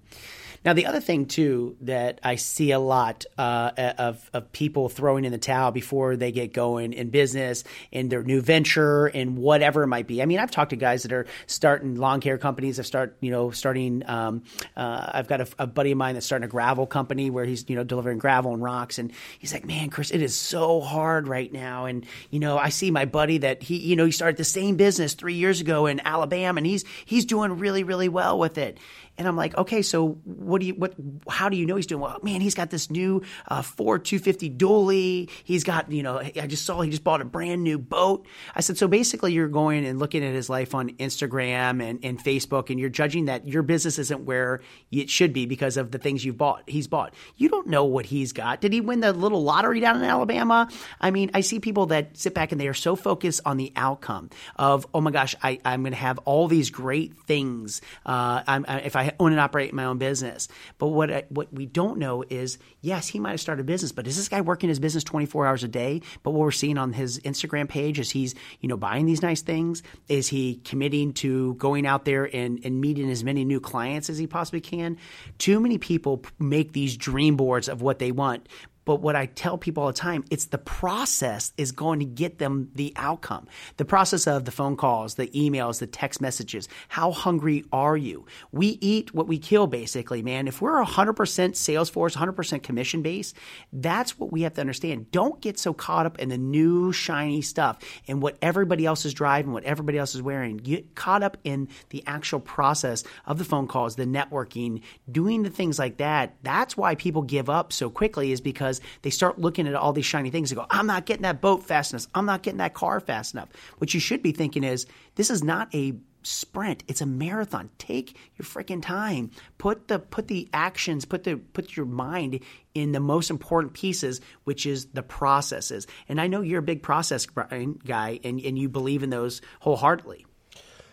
Now, 0.65 0.75
the 0.75 0.87
other 0.87 1.01
thing 1.01 1.27
too 1.27 1.77
that 1.83 2.21
I 2.23 2.37
see 2.37 2.71
a 2.71 2.79
lot 2.79 3.25
uh, 3.37 3.93
of 3.99 4.31
of 4.33 4.53
people 4.53 4.89
throwing 4.89 5.25
in 5.25 5.33
the 5.33 5.39
towel 5.39 5.73
before 5.73 6.17
they 6.17 6.31
get 6.31 6.53
going 6.53 6.93
in 6.93 7.11
business, 7.11 7.65
in 7.91 8.09
their 8.09 8.23
new 8.23 8.41
venture, 8.41 9.09
in 9.09 9.37
whatever 9.37 9.83
it 9.83 9.89
might 9.89 10.07
be. 10.07 10.23
I 10.23 10.27
mean, 10.27 10.39
I've 10.39 10.51
talked 10.51 10.71
to 10.71 10.77
guys 10.77 11.03
that 11.03 11.13
are 11.13 11.27
starting 11.47 11.97
lawn 11.97 12.21
care 12.21 12.39
companies. 12.39 12.79
I've 12.79 12.87
start 12.87 13.17
you 13.21 13.31
know 13.31 13.51
starting. 13.51 14.09
Um, 14.09 14.45
uh, 14.77 15.11
I've 15.13 15.27
got 15.27 15.41
a, 15.41 15.49
a, 15.59 15.67
buddy 15.67 15.93
of 15.93 15.99
mine 15.99 16.15
that's 16.15 16.27
starting 16.27 16.45
a 16.45 16.49
gravel 16.49 16.87
company 16.87 17.31
where 17.31 17.45
he's 17.45 17.69
you 17.69 17.75
know 17.75 17.85
delivering 17.85 18.19
gravel 18.19 18.55
and 18.55 18.63
rocks, 18.63 18.99
and 18.99 19.13
he's 19.39 19.53
like, 19.53 19.65
man, 19.65 19.91
Chris, 19.91 20.11
it 20.11 20.23
is 20.23 20.35
so 20.35 20.81
hard 20.81 21.27
right 21.27 21.53
now. 21.53 21.87
And 21.87 22.07
you 22.31 22.39
know, 22.39 22.57
I 22.57 22.69
see 22.69 22.91
my 22.91 23.05
buddy 23.05 23.39
that 23.39 23.63
he 23.63 23.79
you 23.79 23.97
know 23.97 24.05
he 24.05 24.13
started 24.13 24.37
the 24.37 24.45
same 24.45 24.77
business 24.77 25.15
three 25.15 25.35
years 25.35 25.61
ago 25.61 25.87
in 25.87 26.01
Alabama, 26.05 26.59
and 26.59 26.67
he's 26.67 26.85
he's 27.05 27.25
doing 27.25 27.59
really 27.59 27.83
really 27.83 28.09
well 28.09 28.39
with 28.39 28.59
it. 28.59 28.79
And 29.19 29.29
I'm 29.29 29.37
like, 29.37 29.57
okay, 29.57 29.83
so 29.83 30.19
what 30.25 30.61
do 30.61 30.67
you 30.67 30.75
what? 30.75 30.95
How 31.29 31.49
do 31.49 31.57
you 31.57 31.67
know 31.67 31.77
he's 31.77 31.87
doing 31.87 32.01
well? 32.01 32.19
Man, 32.23 32.41
he's 32.41 32.55
got 32.55 32.71
this 32.71 32.91
new 32.91 33.23
uh, 33.47 33.63
Ford 33.63 34.05
250 34.05 34.51
dually. 34.51 35.31
He's 35.45 35.65
got 35.65 35.93
you 35.93 36.03
know, 36.03 36.19
I 36.19 36.47
just 36.47 36.65
saw 36.65 36.81
he 36.81 36.91
just 36.91 37.05
bought 37.05 37.21
a 37.21 37.25
brand 37.25 37.63
new 37.63 37.79
boat. 37.79 38.27
I 38.55 38.63
said, 38.63 38.79
so 38.79 38.89
basically, 38.89 39.33
you're 39.33 39.49
going 39.49 39.85
and 39.85 39.99
looking 39.99 40.25
at 40.25 40.35
his 40.35 40.49
life 40.49 40.75
on 40.75 40.91
Instagram 40.91 41.83
and, 41.83 42.01
and 42.03 42.23
Facebook, 42.23 42.71
and 42.71 42.81
you're 42.81 42.89
judging 42.89 43.27
that 43.27 43.47
your 43.47 43.63
business 43.63 43.99
isn't 43.99 44.25
where 44.25 44.61
it 44.91 45.11
should 45.11 45.33
be 45.33 45.47
because 45.47 45.77
of 45.77 45.91
the 45.91 45.99
things 45.99 46.25
you've 46.25 46.39
bought. 46.39 46.63
He's 46.67 46.87
bought. 46.87 47.15
You 47.37 47.49
don't 47.49 47.67
know 47.67 47.85
what 47.85 48.07
he's 48.07 48.33
got. 48.33 48.61
Did 48.61 48.73
he 48.73 48.81
win 48.81 49.01
the 49.01 49.13
little 49.13 49.43
lottery 49.43 49.81
down 49.81 49.97
in 49.97 50.05
Alabama? 50.05 50.69
I 51.01 51.11
mean, 51.11 51.31
I 51.35 51.43
see 51.43 51.61
people 51.61 51.87
that 51.87 52.17
sit 52.17 52.35
back 52.35 52.53
and 52.53 52.61
they 52.61 52.69
are 52.69 52.75
so 52.75 52.97
focused 52.97 53.43
on 53.45 53.57
the 53.57 53.73
outcome 53.77 54.31
of, 54.57 54.87
oh 54.95 55.01
my 55.01 55.11
gosh, 55.11 55.35
I, 55.43 55.59
I'm 55.65 55.83
going 55.83 55.93
to 55.93 55.99
have 55.99 56.19
all 56.21 56.49
these 56.49 56.71
great 56.71 57.19
things. 57.27 57.81
Uh, 58.07 58.43
I'm, 58.47 58.65
if 58.69 58.97
I 58.97 59.02
I 59.03 59.13
own 59.19 59.33
and 59.33 59.41
operate 59.41 59.75
my 59.75 59.85
own 59.85 59.99
business. 59.99 60.47
But 60.79 60.89
what 60.89 61.11
I, 61.11 61.25
what 61.29 61.53
we 61.53 61.67
don't 61.67 61.99
know 61.99 62.23
is, 62.29 62.59
yes, 62.81 63.09
he 63.09 63.19
might 63.19 63.33
have 63.33 63.41
started 63.41 63.63
a 63.63 63.65
business, 63.65 63.91
but 63.91 64.07
is 64.07 64.17
this 64.17 64.29
guy 64.29 64.41
working 64.41 64.69
his 64.69 64.79
business 64.79 65.03
24 65.03 65.47
hours 65.47 65.65
a 65.65 65.69
day? 65.69 66.03
But 66.23 66.31
what 66.31 66.41
we're 66.41 66.53
seeing 66.53 66.79
on 66.79 66.93
his 66.93 67.19
Instagram 67.21 67.69
page 67.69 67.99
is 67.99 68.11
he's, 68.11 68.37
you 68.61 68.69
know, 68.69 68.77
buying 68.77 69.07
these 69.07 69.21
nice 69.21 69.43
things. 69.43 69.83
Is 70.09 70.29
he 70.29 70.61
committing 70.65 71.15
to 71.15 71.55
going 71.55 71.85
out 71.85 72.05
there 72.05 72.25
and, 72.35 72.61
and 72.65 72.81
meeting 72.81 73.11
as 73.11 73.25
many 73.25 73.45
new 73.45 73.59
clients 73.59 74.09
as 74.09 74.19
he 74.19 74.29
possibly 74.29 74.61
can? 74.61 74.99
Too 75.39 75.59
many 75.59 75.79
people 75.79 76.23
make 76.39 76.73
these 76.73 76.97
dream 76.97 77.37
boards 77.37 77.69
of 77.69 77.83
what 77.83 77.99
they 77.99 78.13
want, 78.13 78.49
but 78.85 78.97
what 78.97 79.17
I 79.17 79.27
tell 79.27 79.59
people 79.59 79.85
all 79.85 79.89
the 79.89 79.93
time, 79.93 80.25
it's 80.31 80.47
the 80.47 80.59
process 80.59 81.53
is 81.57 81.73
going 81.73 82.01
to 82.01 82.05
get 82.05 82.39
them 82.39 82.71
the 82.75 82.93
outcome. 82.97 83.47
The 83.77 83.85
process 83.85 84.27
of 84.27 84.45
the 84.45 84.51
phone 84.51 84.77
calls, 84.77 85.15
the 85.15 85.29
emails, 85.29 85.79
the 85.79 85.87
text 85.87 86.21
messages. 86.21 86.69
How 86.89 87.13
hungry 87.13 87.65
are 87.73 87.97
you? 87.97 88.27
We 88.51 88.79
eat 88.81 89.15
what 89.15 89.29
we 89.29 89.39
kill, 89.39 89.67
basically, 89.67 90.23
man. 90.23 90.49
If 90.49 90.61
we're 90.61 90.83
100% 90.83 91.15
Salesforce, 91.15 92.17
100% 92.17 92.63
commission 92.63 93.03
base, 93.03 93.35
that's 93.73 94.19
what 94.19 94.33
we 94.33 94.43
have 94.43 94.55
to 94.55 94.61
understand. 94.61 95.11
Don't 95.11 95.41
get 95.41 95.59
so 95.59 95.73
caught 95.73 96.07
up 96.07 96.19
in 96.19 96.29
the 96.29 96.39
new 96.39 96.93
shiny 96.93 97.43
stuff 97.43 97.79
and 98.09 98.21
what 98.21 98.37
everybody 98.43 98.87
else 98.87 99.05
is 99.05 99.15
driving, 99.15 99.53
what 99.53 99.65
everybody 99.65 99.99
else 99.99 100.15
is 100.15 100.23
wearing. 100.23 100.57
Get 100.57 100.95
caught 100.95 101.23
up 101.23 101.37
in 101.45 101.69
the 101.91 102.03
actual 102.07 102.41
process 102.41 103.05
of 103.27 103.39
the 103.39 103.45
phone 103.45 103.69
calls, 103.69 103.97
the 103.97 104.07
networking, 104.07 104.83
doing 105.11 105.43
the 105.43 105.51
things 105.51 105.79
like 105.79 105.99
that. 105.99 106.37
That's 106.43 106.77
why 106.77 106.95
people 106.95 107.23
give 107.23 107.49
up 107.49 107.73
so 107.73 107.91
quickly 107.91 108.33
is 108.33 108.41
because 108.41 108.72
because 108.79 109.03
they 109.03 109.11
start 109.11 109.39
looking 109.39 109.67
at 109.67 109.75
all 109.75 109.93
these 109.93 110.07
shiny 110.07 110.31
things 110.31 110.51
and 110.51 110.59
go, 110.59 110.67
I'm 110.71 110.87
not 110.87 111.07
getting 111.07 111.23
that 111.23 111.41
boat 111.41 111.65
fast 111.65 111.93
enough. 111.93 112.07
I'm 112.15 112.27
not 112.27 112.43
getting 112.43 112.59
that 112.59 112.75
car 112.75 113.01
fast 113.01 113.35
enough. 113.35 113.49
What 113.79 113.95
you 113.95 114.01
should 114.01 114.23
be 114.23 114.33
thinking 114.33 114.65
is, 114.65 114.87
this 115.17 115.31
is 115.31 115.43
not 115.43 115.75
a 115.75 115.95
sprint. 116.23 116.85
It's 116.87 117.01
a 117.01 117.07
marathon. 117.07 117.69
Take 117.79 118.17
your 118.37 118.47
freaking 118.47 118.83
time. 118.83 119.31
Put 119.59 119.89
the 119.89 119.99
put 119.99 120.29
the 120.29 120.49
actions, 120.53 121.05
put 121.05 121.25
the 121.25 121.37
put 121.37 121.77
your 121.77 121.87
mind 121.87 122.41
in 122.75 122.93
the 122.93 123.01
most 123.01 123.29
important 123.29 123.73
pieces, 123.73 124.21
which 124.45 124.65
is 124.65 124.87
the 124.87 125.03
processes. 125.03 125.87
And 126.09 126.21
I 126.21 126.29
know 126.29 126.41
you're 126.41 126.61
a 126.61 126.63
big 126.63 126.83
process 126.83 127.27
uh, 127.37 127.47
guy 127.85 128.21
and, 128.23 128.41
and 128.41 128.59
you 128.59 128.69
believe 128.69 129.03
in 129.03 129.11
those 129.11 129.43
wholeheartedly. 129.61 130.27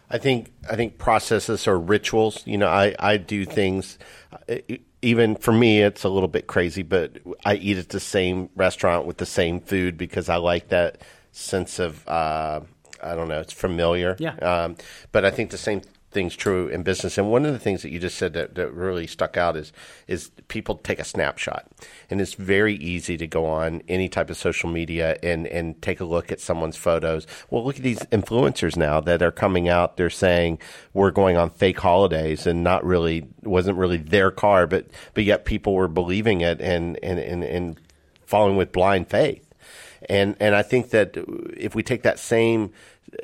I 0.09 0.17
think 0.17 0.51
I 0.67 0.75
think 0.75 0.97
processes 0.97 1.67
are 1.67 1.79
rituals. 1.79 2.41
You 2.47 2.57
know, 2.57 2.67
I, 2.67 2.95
I 2.97 3.17
do 3.17 3.45
things. 3.45 3.99
Uh, 4.49 4.55
Even 5.01 5.35
for 5.35 5.51
me, 5.51 5.81
it's 5.81 6.03
a 6.03 6.09
little 6.09 6.27
bit 6.27 6.47
crazy, 6.47 6.83
but 6.83 7.17
I 7.45 7.55
eat 7.55 7.77
at 7.77 7.89
the 7.89 7.99
same 7.99 8.49
restaurant 8.55 9.05
with 9.05 9.17
the 9.17 9.25
same 9.25 9.59
food 9.61 9.97
because 9.97 10.27
I 10.27 10.35
like 10.37 10.69
that 10.69 11.01
sense 11.31 11.79
of 11.79 12.05
uh, 12.07 12.61
I 13.01 13.15
don't 13.15 13.27
know, 13.27 13.39
it's 13.39 13.53
familiar. 13.53 14.15
Yeah. 14.19 14.35
Um, 14.35 14.75
but 15.11 15.25
I 15.25 15.31
think 15.31 15.51
the 15.51 15.57
same 15.57 15.81
things 16.11 16.35
true 16.35 16.67
in 16.67 16.83
business. 16.83 17.17
And 17.17 17.29
one 17.29 17.45
of 17.45 17.53
the 17.53 17.59
things 17.59 17.81
that 17.83 17.91
you 17.91 17.99
just 17.99 18.17
said 18.17 18.33
that, 18.33 18.55
that 18.55 18.73
really 18.73 19.07
stuck 19.07 19.37
out 19.37 19.55
is 19.55 19.71
is 20.07 20.31
people 20.47 20.75
take 20.75 20.99
a 20.99 21.03
snapshot, 21.03 21.67
and 22.09 22.19
it's 22.19 22.33
very 22.33 22.75
easy 22.75 23.17
to 23.17 23.27
go 23.27 23.45
on 23.45 23.81
any 23.87 24.09
type 24.09 24.29
of 24.29 24.37
social 24.37 24.69
media 24.69 25.17
and 25.21 25.47
and 25.47 25.81
take 25.81 25.99
a 25.99 26.05
look 26.05 26.31
at 26.31 26.39
someone's 26.39 26.77
photos. 26.77 27.27
Well, 27.49 27.63
look 27.63 27.77
at 27.77 27.83
these 27.83 27.99
influencers 28.11 28.75
now 28.75 28.99
that 29.01 29.21
are 29.21 29.31
coming 29.31 29.69
out. 29.69 29.97
They're 29.97 30.09
saying 30.09 30.59
we're 30.93 31.11
going 31.11 31.37
on 31.37 31.49
fake 31.49 31.79
holidays 31.79 32.47
and 32.47 32.63
not 32.63 32.83
really 32.83 33.27
wasn't 33.43 33.77
really 33.77 33.97
their 33.97 34.31
car, 34.31 34.67
but 34.67 34.87
but 35.13 35.23
yet 35.23 35.45
people 35.45 35.73
were 35.73 35.87
believing 35.87 36.41
it 36.41 36.59
and 36.61 36.97
and 37.03 37.19
and, 37.19 37.43
and 37.43 37.79
following 38.25 38.57
with 38.57 38.71
blind 38.71 39.09
faith. 39.09 39.45
And 40.07 40.35
and 40.39 40.55
I 40.55 40.61
think 40.61 40.89
that 40.91 41.17
if 41.55 41.75
we 41.75 41.83
take 41.83 42.03
that 42.03 42.19
same 42.19 42.71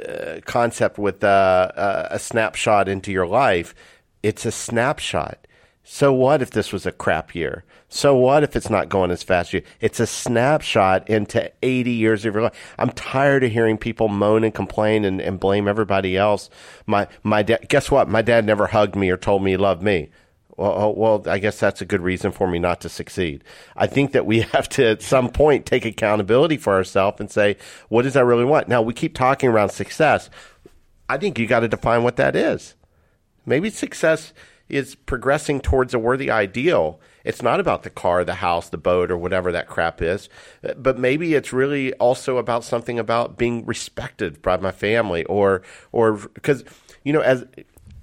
uh, 0.08 0.40
concept 0.46 0.98
with 0.98 1.24
uh, 1.24 1.28
uh, 1.76 2.08
a 2.12 2.20
snapshot 2.20 2.88
into 2.88 3.12
your 3.12 3.28
life, 3.28 3.76
it's 4.24 4.46
a 4.46 4.52
snapshot. 4.52 5.46
So 5.88 6.12
what 6.12 6.42
if 6.42 6.50
this 6.50 6.74
was 6.74 6.88
a 6.88 6.92
crap 6.92 7.36
year? 7.36 7.64
So 7.90 8.16
what 8.16 8.42
if 8.42 8.56
it's 8.56 8.72
not 8.72 8.90
going 8.90 9.12
as 9.12 9.22
fast? 9.22 9.54
As 9.54 9.62
It's 9.80 10.00
a 10.00 10.08
snapshot 10.08 11.08
into 11.08 11.52
80 11.62 11.92
years 11.92 12.26
of 12.26 12.34
your 12.34 12.44
life. 12.44 12.74
I'm 12.80 12.90
tired 12.90 13.44
of 13.44 13.52
hearing 13.52 13.78
people 13.78 14.08
moan 14.08 14.44
and 14.44 14.54
complain 14.54 15.06
and, 15.06 15.22
and 15.22 15.40
blame 15.40 15.68
everybody 15.68 16.18
else. 16.18 16.50
My 16.88 17.08
my 17.22 17.44
dad. 17.44 17.68
Guess 17.70 17.92
what? 17.92 18.10
My 18.10 18.24
dad 18.24 18.46
never 18.46 18.66
hugged 18.68 18.96
me 18.96 19.12
or 19.12 19.18
told 19.18 19.44
me 19.44 19.52
he 19.52 19.58
loved 19.58 19.84
me. 19.84 20.10
Well, 20.58 20.74
oh, 20.74 20.90
well, 20.96 21.24
I 21.26 21.40
guess 21.40 21.60
that's 21.60 21.82
a 21.82 21.86
good 21.86 22.02
reason 22.02 22.32
for 22.32 22.48
me 22.48 22.60
not 22.60 22.80
to 22.82 22.90
succeed. 22.90 23.44
I 23.76 23.88
think 23.88 24.14
that 24.14 24.26
we 24.26 24.42
have 24.54 24.70
to, 24.70 24.86
at 24.86 25.02
some 25.02 25.30
point, 25.30 25.66
take 25.66 25.86
accountability 25.86 26.58
for 26.58 26.74
ourselves 26.74 27.20
and 27.20 27.30
say, 27.30 27.58
what 27.90 28.04
does 28.04 28.16
I 28.16 28.22
really 28.22 28.46
want? 28.46 28.68
Now, 28.68 28.82
we 28.82 28.94
keep 28.94 29.16
talking 29.16 29.50
around 29.50 29.70
success. 29.70 30.30
I 31.10 31.18
think 31.18 31.38
you 31.38 31.48
got 31.48 31.60
to 31.60 31.68
define 31.68 32.04
what 32.04 32.16
that 32.16 32.36
is. 32.36 32.76
Maybe 33.46 33.70
success 33.70 34.34
is 34.70 34.96
progressing 34.96 35.60
towards 35.60 35.94
a 35.94 36.00
worthy 36.00 36.32
ideal. 36.32 37.00
It's 37.24 37.42
not 37.42 37.60
about 37.60 37.84
the 37.84 37.90
car, 37.90 38.24
the 38.24 38.36
house, 38.36 38.70
the 38.70 38.78
boat, 38.78 39.12
or 39.12 39.18
whatever 39.18 39.52
that 39.52 39.68
crap 39.68 40.02
is. 40.02 40.30
But 40.78 40.98
maybe 40.98 41.36
it's 41.36 41.54
really 41.54 41.94
also 41.94 42.38
about 42.38 42.64
something 42.64 42.98
about 42.98 43.38
being 43.38 43.66
respected 43.66 44.42
by 44.42 44.58
my 44.58 44.72
family 44.72 45.26
or, 45.26 45.62
or, 45.92 46.14
because, 46.14 46.64
you 47.04 47.14
know, 47.14 47.22
as, 47.22 47.46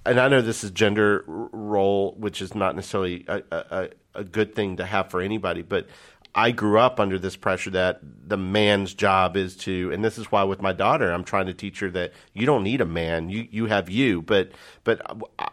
and 0.04 0.18
I 0.18 0.28
know 0.28 0.40
this 0.40 0.64
is 0.64 0.70
gender 0.70 1.24
role, 1.26 2.14
which 2.18 2.42
is 2.42 2.54
not 2.54 2.74
necessarily 2.74 3.24
a, 3.28 3.42
a, 3.50 3.88
a, 4.14 4.24
good 4.24 4.54
thing 4.54 4.76
to 4.78 4.84
have 4.84 5.10
for 5.10 5.20
anybody, 5.20 5.62
but 5.62 5.86
I 6.34 6.50
grew 6.50 6.78
up 6.78 6.98
under 6.98 7.18
this 7.18 7.36
pressure 7.36 7.70
that 7.70 8.00
the 8.02 8.38
man's 8.38 8.94
job 8.94 9.36
is 9.36 9.54
to, 9.58 9.92
and 9.92 10.02
this 10.02 10.16
is 10.16 10.32
why 10.32 10.44
with 10.44 10.62
my 10.62 10.72
daughter, 10.72 11.12
I'm 11.12 11.24
trying 11.24 11.46
to 11.46 11.54
teach 11.54 11.80
her 11.80 11.90
that 11.90 12.12
you 12.32 12.46
don't 12.46 12.64
need 12.64 12.80
a 12.80 12.86
man, 12.86 13.28
you 13.28 13.46
you 13.50 13.66
have 13.66 13.90
you. 13.90 14.22
But 14.22 14.52
but 14.82 15.02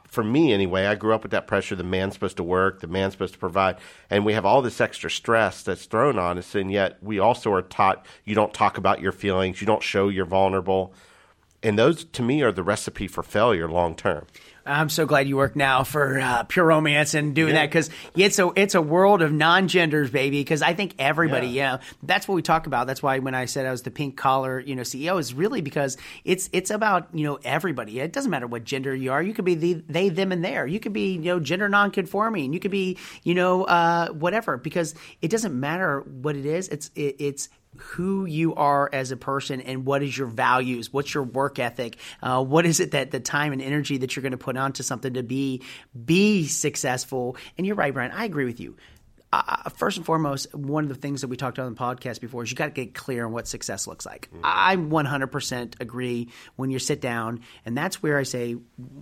for 0.07 0.23
me 0.23 0.53
anyway, 0.53 0.85
I 0.85 0.95
grew 0.95 1.13
up 1.13 1.23
with 1.23 1.31
that 1.31 1.47
pressure. 1.47 1.75
The 1.75 1.83
man's 1.83 2.13
supposed 2.13 2.37
to 2.37 2.43
work, 2.43 2.79
the 2.79 2.87
man's 2.87 3.13
supposed 3.13 3.33
to 3.33 3.39
provide, 3.39 3.75
and 4.09 4.25
we 4.25 4.33
have 4.33 4.45
all 4.45 4.61
this 4.61 4.79
extra 4.79 5.11
stress 5.11 5.63
that's 5.63 5.85
thrown 5.85 6.17
on 6.17 6.37
us, 6.37 6.55
and 6.55 6.71
yet 6.71 6.97
we 7.03 7.19
also 7.19 7.51
are 7.51 7.61
taught 7.61 8.05
you 8.23 8.33
don't 8.33 8.53
talk 8.53 8.77
about 8.77 9.01
your 9.01 9.11
feelings, 9.11 9.59
you 9.59 9.67
don't 9.67 9.83
show 9.83 10.07
you're 10.07 10.25
vulnerable 10.25 10.93
and 11.63 11.77
those 11.77 12.05
to 12.05 12.21
me 12.21 12.41
are 12.41 12.51
the 12.51 12.63
recipe 12.63 13.07
for 13.07 13.23
failure 13.23 13.69
long 13.69 13.95
term. 13.95 14.25
I'm 14.69 14.89
so 14.89 15.05
glad 15.05 15.27
you 15.27 15.35
work 15.35 15.55
now 15.55 15.83
for 15.83 16.19
uh, 16.19 16.43
Pure 16.43 16.65
Romance 16.65 17.15
and 17.15 17.33
doing 17.33 17.55
yeah. 17.55 17.61
that 17.61 17.69
because 17.69 17.89
it's 18.15 18.37
a 18.37 18.51
it's 18.55 18.75
a 18.75 18.81
world 18.81 19.21
of 19.21 19.31
non 19.31 19.67
genders, 19.67 20.11
baby. 20.11 20.41
Because 20.41 20.61
I 20.61 20.73
think 20.73 20.93
everybody, 20.99 21.47
yeah. 21.47 21.71
you 21.71 21.77
know, 21.77 21.83
that's 22.03 22.27
what 22.27 22.35
we 22.35 22.41
talk 22.41 22.67
about. 22.67 22.85
That's 22.85 23.01
why 23.01 23.19
when 23.19 23.33
I 23.33 23.45
said 23.45 23.65
I 23.65 23.71
was 23.71 23.81
the 23.81 23.91
pink 23.91 24.15
collar, 24.15 24.59
you 24.59 24.75
know, 24.75 24.83
CEO 24.83 25.19
is 25.19 25.33
really 25.33 25.61
because 25.61 25.97
it's 26.23 26.49
it's 26.53 26.69
about 26.69 27.07
you 27.13 27.23
know 27.23 27.39
everybody. 27.43 27.99
It 27.99 28.13
doesn't 28.13 28.29
matter 28.29 28.47
what 28.47 28.63
gender 28.63 28.95
you 28.95 29.11
are. 29.11 29.23
You 29.23 29.33
could 29.33 29.45
be 29.45 29.55
the 29.55 29.73
they, 29.89 30.09
them, 30.09 30.31
and 30.31 30.43
there. 30.45 30.67
You 30.67 30.79
could 30.79 30.93
be 30.93 31.13
you 31.13 31.19
know 31.19 31.39
gender 31.39 31.67
non-conforming. 31.67 32.53
You 32.53 32.59
could 32.59 32.71
be 32.71 32.97
you 33.23 33.33
know 33.33 33.63
uh, 33.63 34.09
whatever 34.09 34.57
because 34.57 34.93
it 35.21 35.29
doesn't 35.31 35.57
matter 35.57 36.01
what 36.01 36.35
it 36.35 36.45
is. 36.45 36.67
It's 36.67 36.91
it, 36.95 37.15
it's 37.19 37.49
who 37.77 38.25
you 38.25 38.55
are 38.55 38.89
as 38.91 39.11
a 39.11 39.17
person 39.17 39.61
and 39.61 39.85
what 39.85 40.01
is 40.01 40.17
your 40.17 40.27
values 40.27 40.91
what's 40.91 41.13
your 41.13 41.23
work 41.23 41.59
ethic 41.59 41.97
uh, 42.21 42.43
what 42.43 42.65
is 42.65 42.79
it 42.79 42.91
that 42.91 43.11
the 43.11 43.19
time 43.19 43.53
and 43.53 43.61
energy 43.61 43.97
that 43.97 44.15
you're 44.15 44.21
going 44.21 44.31
to 44.31 44.37
put 44.37 44.57
onto 44.57 44.83
something 44.83 45.13
to 45.13 45.23
be 45.23 45.61
be 46.05 46.47
successful. 46.47 47.37
And 47.57 47.67
you're 47.67 47.75
right 47.75 47.93
brian 47.93 48.11
i 48.11 48.25
agree 48.25 48.45
with 48.45 48.59
you 48.59 48.75
uh, 49.31 49.69
first 49.69 49.97
and 49.97 50.05
foremost, 50.05 50.53
one 50.55 50.83
of 50.83 50.89
the 50.89 50.95
things 50.95 51.21
that 51.21 51.27
we 51.27 51.37
talked 51.37 51.57
about 51.57 51.67
on 51.67 51.73
the 51.75 51.79
podcast 51.79 52.19
before 52.19 52.43
is 52.43 52.49
you 52.49 52.57
got 52.57 52.65
to 52.65 52.71
get 52.71 52.95
clear 52.95 53.25
on 53.25 53.31
what 53.31 53.47
success 53.47 53.85
looks 53.85 54.05
like. 54.05 54.29
Mm-hmm. 54.33 54.41
I 54.43 54.75
100% 54.75 55.79
agree 55.79 56.29
when 56.55 56.71
you 56.71 56.79
sit 56.79 56.99
down, 56.99 57.41
and 57.65 57.77
that's 57.77 58.01
where 58.01 58.17
I 58.17 58.23
say 58.23 58.57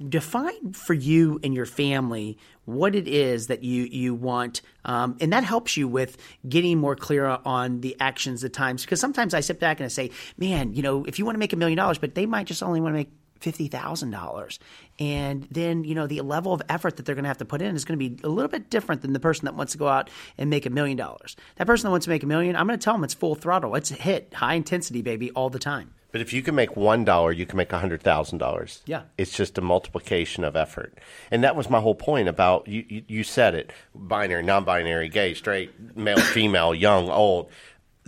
define 0.10 0.74
for 0.74 0.94
you 0.94 1.40
and 1.44 1.54
your 1.54 1.66
family 1.66 2.38
what 2.66 2.96
it 2.96 3.08
is 3.08 3.48
that 3.48 3.64
you 3.64 3.84
you 3.84 4.14
want, 4.14 4.62
um, 4.84 5.16
and 5.22 5.32
that 5.32 5.46
helps 5.46 5.78
you 5.78 5.88
with 5.88 6.18
getting 6.48 6.78
more 6.78 6.98
clear 6.98 7.26
on 7.26 7.80
the 7.80 7.96
actions 8.02 8.42
the 8.42 8.50
times. 8.50 8.84
Because 8.84 9.00
sometimes 9.00 9.34
I 9.34 9.40
sit 9.40 9.62
back 9.62 9.80
and 9.80 9.86
I 9.86 9.88
say, 9.88 10.12
man, 10.38 10.74
you 10.74 10.82
know, 10.82 11.06
if 11.06 11.18
you 11.18 11.24
want 11.24 11.36
to 11.36 11.40
make 11.40 11.54
a 11.54 11.56
million 11.56 11.78
dollars, 11.78 11.98
but 11.98 12.14
they 12.14 12.26
might 12.26 12.48
just 12.48 12.62
only 12.62 12.82
want 12.82 12.94
to 12.94 12.98
make 12.98 13.12
fifty 13.40 13.68
thousand 13.68 14.12
dollars, 14.12 14.60
and 15.00 15.48
then 15.52 15.84
you 15.84 15.96
know 15.96 16.08
the 16.08 16.22
level 16.22 16.54
of 16.54 16.62
effort 16.70 16.98
that 16.98 17.06
they're 17.06 17.16
going 17.16 17.24
to 17.24 17.30
have 17.30 17.38
to 17.38 17.46
put 17.46 17.62
in 17.62 17.76
is 17.76 17.86
going 17.86 18.00
to 18.00 18.10
be 18.10 18.22
a 18.24 18.30
little 18.30 18.50
bit 18.50 18.70
different 18.70 19.02
than 19.02 19.14
the 19.14 19.20
person 19.20 19.46
that 19.46 19.56
wants 19.56 19.74
to 19.74 19.78
go 19.78 19.88
out 19.88 20.10
and 20.38 20.50
make 20.50 20.66
a 20.66 20.70
million 20.70 20.98
dollars. 20.98 21.36
That 21.56 21.68
person 21.68 21.88
that 21.88 21.92
wants 21.92 22.06
to 22.06 22.10
make 22.10 22.24
a 22.24 22.28
million, 22.28 22.56
I'm 22.56 22.68
going 22.68 22.80
to 22.80 22.84
tell 22.84 22.94
them 22.94 23.04
it's 23.04 23.14
full 23.14 23.36
throttle, 23.36 23.76
it's 23.76 23.90
hit, 23.90 24.34
high 24.34 24.56
intensity, 24.56 25.02
baby, 25.02 25.32
all 25.32 25.50
the 25.50 25.60
time. 25.60 25.94
But 26.12 26.22
if 26.22 26.34
you 26.34 26.42
can 26.42 26.56
make 26.56 26.76
one 26.76 27.04
dollar, 27.04 27.32
you 27.32 27.46
can 27.46 27.58
make 27.58 27.72
a 27.74 27.80
hundred 27.80 28.02
thousand 28.02 28.40
dollars. 28.40 28.82
Yeah, 28.86 29.04
it's 29.18 29.36
just 29.36 29.58
a 29.58 29.62
multiplication 29.62 30.44
of 30.44 30.56
effort, 30.56 30.98
and 31.32 31.44
that 31.44 31.56
was 31.56 31.70
my 31.70 31.80
whole 31.80 31.96
point 31.96 32.30
about 32.30 32.68
you. 32.68 32.86
You, 32.88 33.04
you 33.08 33.24
said 33.24 33.56
it: 33.56 33.72
binary, 33.94 34.44
non-binary, 34.44 35.10
gay, 35.10 35.34
straight, 35.34 35.98
male, 35.98 36.18
female, 36.18 36.74
young, 36.74 37.10
old 37.10 37.50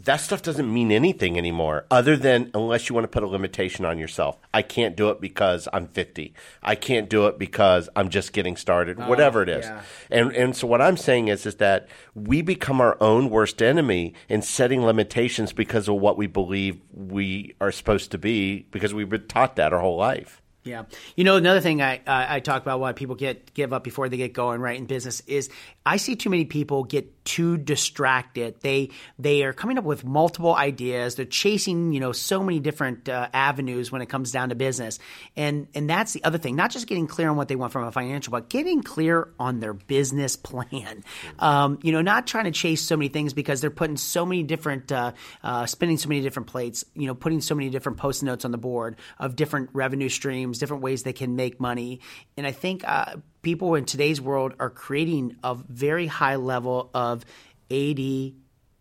that 0.06 0.18
stuff 0.18 0.41
doesn't 0.41 0.72
mean 0.72 0.91
anything 0.91 1.38
anymore 1.38 1.86
other 1.91 2.15
than 2.15 2.51
unless 2.53 2.89
you 2.89 2.96
want 2.96 3.03
to 3.03 3.10
put 3.10 3.24
a 3.24 3.27
limitation 3.27 3.86
on 3.86 3.98
yourself. 3.98 4.38
I 4.53 4.62
can't 4.62 4.96
do 4.96 5.10
it 5.10 5.20
because 5.22 5.68
I'm 5.74 5.88
50. 5.88 6.34
I 6.63 6.75
can't 6.75 7.10
do 7.10 7.27
it 7.27 7.38
because 7.38 7.89
I'm 7.96 8.10
just 8.10 8.34
getting 8.34 8.56
started, 8.56 8.98
oh, 9.00 9.08
whatever 9.08 9.44
it 9.44 9.50
is. 9.50 9.65
Yeah. 9.65 9.82
And 10.12 10.32
and 10.36 10.56
so 10.56 10.68
what 10.68 10.82
I'm 10.82 10.98
saying 10.98 11.27
is 11.27 11.46
is 11.46 11.56
that 11.56 11.88
we 12.15 12.41
become 12.41 12.82
our 12.82 12.98
own 13.01 13.29
worst 13.29 13.62
enemy 13.62 14.13
in 14.27 14.41
setting 14.41 14.84
limitations 14.84 15.53
because 15.53 15.88
of 15.88 15.96
what 15.96 16.18
we 16.18 16.27
believe 16.27 16.79
we 16.94 17.56
are 17.60 17.72
supposed 17.72 18.12
to 18.12 18.18
be 18.18 18.65
because 18.72 18.94
we've 18.94 19.10
been 19.10 19.27
taught 19.27 19.56
that 19.58 19.74
our 19.74 19.79
whole 19.79 19.98
life. 19.98 20.41
Yeah, 20.63 20.84
you 21.15 21.24
know 21.24 21.38
another 21.38 21.62
thing 21.62 21.82
I, 21.82 22.01
I, 22.06 22.36
I 22.36 22.39
talk 22.41 22.62
about 22.62 22.82
why 22.82 22.91
people 22.91 23.15
get 23.15 23.53
give 23.53 23.72
up 23.72 23.84
before 23.84 24.10
they 24.10 24.18
get 24.18 24.34
going 24.34 24.60
right 24.60 24.77
in 24.77 24.86
business 24.86 25.22
is 25.22 25.50
I 25.89 25.98
see 25.98 26.15
too 26.15 26.29
many 26.29 26.46
people 26.46 26.84
get 26.84 27.25
too 27.25 27.58
distracted. 27.58 28.62
They 28.62 28.91
they 29.17 29.41
are 29.43 29.53
coming 29.53 29.79
up 29.79 29.84
with 29.84 30.05
multiple 30.05 30.55
ideas. 30.55 31.15
They're 31.15 31.25
chasing 31.25 31.93
you 31.93 32.00
know 32.00 32.12
so 32.12 32.43
many 32.43 32.60
different 32.60 33.10
uh, 33.10 33.29
avenues 33.34 33.91
when 33.91 34.03
it 34.03 34.05
comes 34.05 34.31
down 34.31 34.50
to 34.50 34.55
business, 34.55 35.00
and 35.36 35.67
and 35.74 35.89
that's 35.89 36.13
the 36.13 36.24
other 36.24 36.38
thing. 36.38 36.55
Not 36.55 36.69
just 36.69 36.86
getting 36.86 37.08
clear 37.08 37.27
on 37.27 37.38
what 37.38 37.48
they 37.48 37.55
want 37.55 37.72
from 37.72 37.86
a 37.86 37.91
financial, 37.91 38.29
but 38.29 38.50
getting 38.50 38.84
clear 38.84 39.29
on 39.39 39.62
their 39.62 39.74
business 39.74 40.36
plan. 40.36 41.03
Um, 41.39 41.79
you 41.81 41.91
know, 41.91 42.01
not 42.01 42.27
trying 42.27 42.46
to 42.46 42.51
chase 42.51 42.84
so 42.84 42.96
many 42.96 43.10
things 43.10 43.34
because 43.34 43.60
they're 43.60 43.72
putting 43.72 43.98
so 43.98 44.27
many 44.27 44.43
different 44.43 44.91
uh, 44.91 45.13
uh, 45.43 45.65
spinning 45.65 45.98
so 45.98 46.08
many 46.08 46.22
different 46.22 46.50
plates. 46.50 46.86
You 46.93 47.08
know, 47.08 47.15
putting 47.15 47.41
so 47.41 47.55
many 47.55 47.72
different 47.72 47.98
post 47.98 48.22
notes 48.22 48.46
on 48.46 48.51
the 48.51 48.60
board 48.60 48.98
of 49.17 49.36
different 49.36 49.72
revenue 49.74 50.10
streams 50.10 50.60
different 50.60 50.84
ways 50.84 51.01
they 51.01 51.13
can 51.13 51.36
make 51.36 51.60
money. 51.60 52.01
And 52.38 52.46
I 52.46 52.51
think 52.51 52.88
uh, 52.88 53.15
people 53.41 53.75
in 53.75 53.86
today's 53.86 54.19
world 54.19 54.53
are 54.60 54.69
creating 54.69 55.38
a 55.43 55.55
very 55.55 56.08
high 56.08 56.36
level 56.36 56.89
of 56.93 57.25
ADHD. 57.69 58.36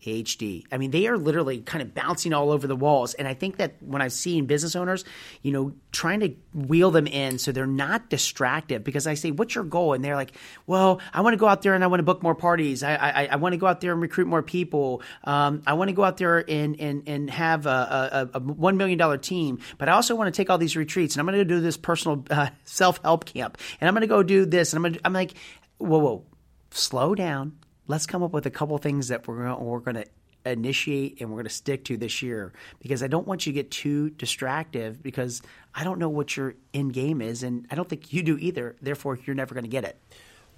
HD. 0.08 0.64
I 0.72 0.78
mean, 0.78 0.90
they 0.90 1.06
are 1.06 1.16
literally 1.16 1.60
kind 1.60 1.82
of 1.82 1.94
bouncing 1.94 2.32
all 2.32 2.50
over 2.50 2.66
the 2.66 2.76
walls. 2.76 3.14
And 3.14 3.28
I 3.28 3.34
think 3.34 3.56
that 3.58 3.74
when 3.80 4.02
I 4.02 4.08
see 4.08 4.38
in 4.38 4.46
business 4.46 4.76
owners, 4.76 5.04
you 5.42 5.52
know, 5.52 5.72
trying 5.92 6.20
to 6.20 6.34
wheel 6.54 6.90
them 6.90 7.06
in 7.06 7.38
so 7.38 7.52
they're 7.52 7.66
not 7.66 8.10
distracted 8.10 8.84
because 8.84 9.06
I 9.06 9.14
say, 9.14 9.30
what's 9.30 9.54
your 9.54 9.64
goal? 9.64 9.94
And 9.94 10.04
they're 10.04 10.16
like, 10.16 10.32
well, 10.66 11.00
I 11.12 11.20
want 11.20 11.34
to 11.34 11.38
go 11.38 11.46
out 11.46 11.62
there 11.62 11.74
and 11.74 11.82
I 11.82 11.86
want 11.86 12.00
to 12.00 12.04
book 12.04 12.22
more 12.22 12.34
parties. 12.34 12.82
I, 12.82 12.94
I, 12.94 13.26
I 13.32 13.36
want 13.36 13.52
to 13.52 13.56
go 13.56 13.66
out 13.66 13.80
there 13.80 13.92
and 13.92 14.00
recruit 14.00 14.26
more 14.26 14.42
people. 14.42 15.02
Um, 15.24 15.62
I 15.66 15.74
want 15.74 15.88
to 15.88 15.94
go 15.94 16.04
out 16.04 16.16
there 16.16 16.44
and, 16.48 16.80
and, 16.80 17.08
and 17.08 17.30
have 17.30 17.66
a, 17.66 18.30
a, 18.32 18.38
a 18.38 18.40
$1 18.40 18.76
million 18.76 19.20
team, 19.20 19.60
but 19.78 19.88
I 19.88 19.92
also 19.92 20.14
want 20.14 20.32
to 20.32 20.36
take 20.36 20.50
all 20.50 20.58
these 20.58 20.76
retreats 20.76 21.14
and 21.14 21.20
I'm 21.20 21.26
going 21.26 21.38
to 21.38 21.44
do 21.44 21.60
this 21.60 21.76
personal 21.76 22.24
uh, 22.30 22.50
self 22.64 23.00
help 23.02 23.24
camp 23.24 23.58
and 23.80 23.88
I'm 23.88 23.94
going 23.94 24.02
to 24.02 24.06
go 24.06 24.22
do 24.22 24.46
this. 24.46 24.72
And 24.72 24.84
I'm, 24.84 24.92
gonna, 24.92 25.00
I'm 25.04 25.12
like, 25.12 25.34
whoa, 25.78 25.98
whoa, 25.98 26.24
slow 26.70 27.14
down 27.14 27.58
let's 27.88 28.06
come 28.06 28.22
up 28.22 28.32
with 28.32 28.46
a 28.46 28.50
couple 28.50 28.78
things 28.78 29.08
that 29.08 29.26
we're 29.26 29.42
going 29.42 29.64
we're 29.64 29.80
going 29.80 29.96
to 29.96 30.06
initiate 30.46 31.20
and 31.20 31.30
we're 31.30 31.36
going 31.36 31.44
to 31.46 31.50
stick 31.50 31.84
to 31.84 31.96
this 31.96 32.22
year 32.22 32.52
because 32.80 33.02
I 33.02 33.08
don't 33.08 33.26
want 33.26 33.46
you 33.46 33.52
to 33.52 33.54
get 33.54 33.70
too 33.70 34.10
distractive 34.10 35.02
because 35.02 35.42
I 35.74 35.84
don't 35.84 35.98
know 35.98 36.08
what 36.08 36.36
your 36.36 36.54
end 36.72 36.92
game 36.92 37.20
is 37.20 37.42
and 37.42 37.66
I 37.70 37.74
don't 37.74 37.88
think 37.88 38.12
you 38.12 38.22
do 38.22 38.38
either. 38.38 38.76
Therefore, 38.80 39.18
you're 39.24 39.36
never 39.36 39.54
going 39.54 39.64
to 39.64 39.70
get 39.70 39.84
it. 39.84 40.00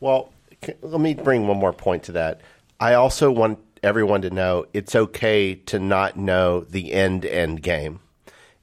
Well, 0.01 0.33
let 0.83 1.01
me 1.01 1.15
bring 1.15 1.47
one 1.47 1.59
more 1.59 1.73
point 1.73 2.05
to 2.05 2.13
that. 2.13 2.41
I 2.79 2.95
also 2.95 3.31
want 3.31 3.59
everyone 3.83 4.23
to 4.23 4.31
know 4.31 4.67
it's 4.73 4.95
okay 4.95 5.55
to 5.55 5.79
not 5.79 6.17
know 6.17 6.61
the 6.61 6.93
end 6.93 7.25
end 7.25 7.63
game. 7.63 8.01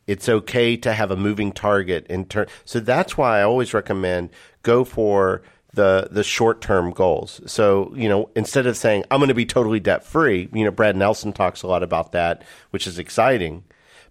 It's 0.05 0.29
okay 0.29 0.77
to 0.77 0.93
have 0.93 1.11
a 1.11 1.17
moving 1.17 1.51
target 1.51 2.07
in 2.07 2.25
turn. 2.25 2.47
So 2.63 2.79
that's 2.79 3.17
why 3.17 3.39
I 3.39 3.43
always 3.43 3.73
recommend 3.73 4.29
go 4.63 4.83
for 4.83 5.41
the 5.77 6.09
the 6.11 6.23
short 6.23 6.59
term 6.59 6.91
goals. 6.91 7.39
So 7.45 7.93
you 7.95 8.09
know, 8.09 8.29
instead 8.35 8.65
of 8.65 8.75
saying 8.75 9.05
I'm 9.09 9.19
going 9.19 9.29
to 9.29 9.35
be 9.35 9.45
totally 9.45 9.79
debt 9.79 10.03
free, 10.03 10.49
you 10.51 10.65
know, 10.65 10.71
Brad 10.71 10.97
Nelson 10.97 11.31
talks 11.31 11.63
a 11.63 11.67
lot 11.67 11.83
about 11.83 12.11
that, 12.11 12.43
which 12.71 12.85
is 12.85 12.99
exciting, 12.99 13.63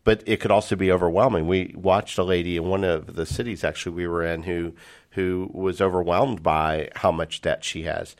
but 0.04 0.22
it 0.24 0.40
could 0.40 0.50
also 0.50 0.76
be 0.76 0.90
overwhelming. 0.90 1.46
We 1.46 1.74
watched 1.76 2.16
a 2.16 2.24
lady 2.24 2.56
in 2.56 2.64
one 2.64 2.84
of 2.84 3.16
the 3.16 3.26
cities 3.26 3.64
actually 3.64 3.96
we 3.96 4.06
were 4.06 4.24
in 4.24 4.44
who 4.44 4.72
who 5.10 5.50
was 5.52 5.80
overwhelmed 5.80 6.42
by 6.42 6.88
how 6.94 7.10
much 7.10 7.42
debt 7.42 7.64
she 7.64 7.82
has. 7.82 8.16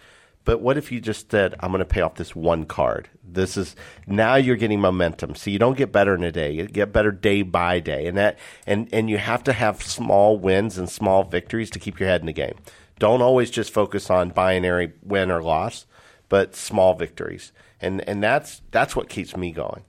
But 0.46 0.60
what 0.60 0.78
if 0.78 0.92
you 0.92 1.00
just 1.00 1.32
said, 1.32 1.56
I'm 1.58 1.72
going 1.72 1.80
to 1.80 1.84
pay 1.84 2.02
off 2.02 2.14
this 2.14 2.34
one 2.34 2.66
card? 2.66 3.10
This 3.24 3.56
is 3.56 3.74
now 4.06 4.36
you're 4.36 4.54
getting 4.54 4.80
momentum. 4.80 5.34
So 5.34 5.50
you 5.50 5.58
don't 5.58 5.76
get 5.76 5.90
better 5.90 6.14
in 6.14 6.22
a 6.22 6.30
day. 6.30 6.52
You 6.52 6.66
get 6.66 6.92
better 6.92 7.10
day 7.10 7.42
by 7.42 7.80
day. 7.80 8.06
And 8.06 8.16
that 8.16 8.38
and, 8.64 8.88
and 8.92 9.10
you 9.10 9.18
have 9.18 9.42
to 9.44 9.52
have 9.52 9.82
small 9.82 10.38
wins 10.38 10.78
and 10.78 10.88
small 10.88 11.24
victories 11.24 11.68
to 11.70 11.80
keep 11.80 11.98
your 11.98 12.08
head 12.08 12.20
in 12.20 12.26
the 12.26 12.32
game. 12.32 12.54
Don't 12.98 13.22
always 13.22 13.50
just 13.50 13.72
focus 13.72 14.10
on 14.10 14.30
binary 14.30 14.92
win 15.02 15.30
or 15.30 15.42
loss, 15.42 15.86
but 16.28 16.54
small 16.54 16.94
victories. 16.94 17.52
And 17.80 18.06
and 18.08 18.22
that's 18.22 18.62
that's 18.70 18.96
what 18.96 19.08
keeps 19.08 19.36
me 19.36 19.52
going. 19.52 19.84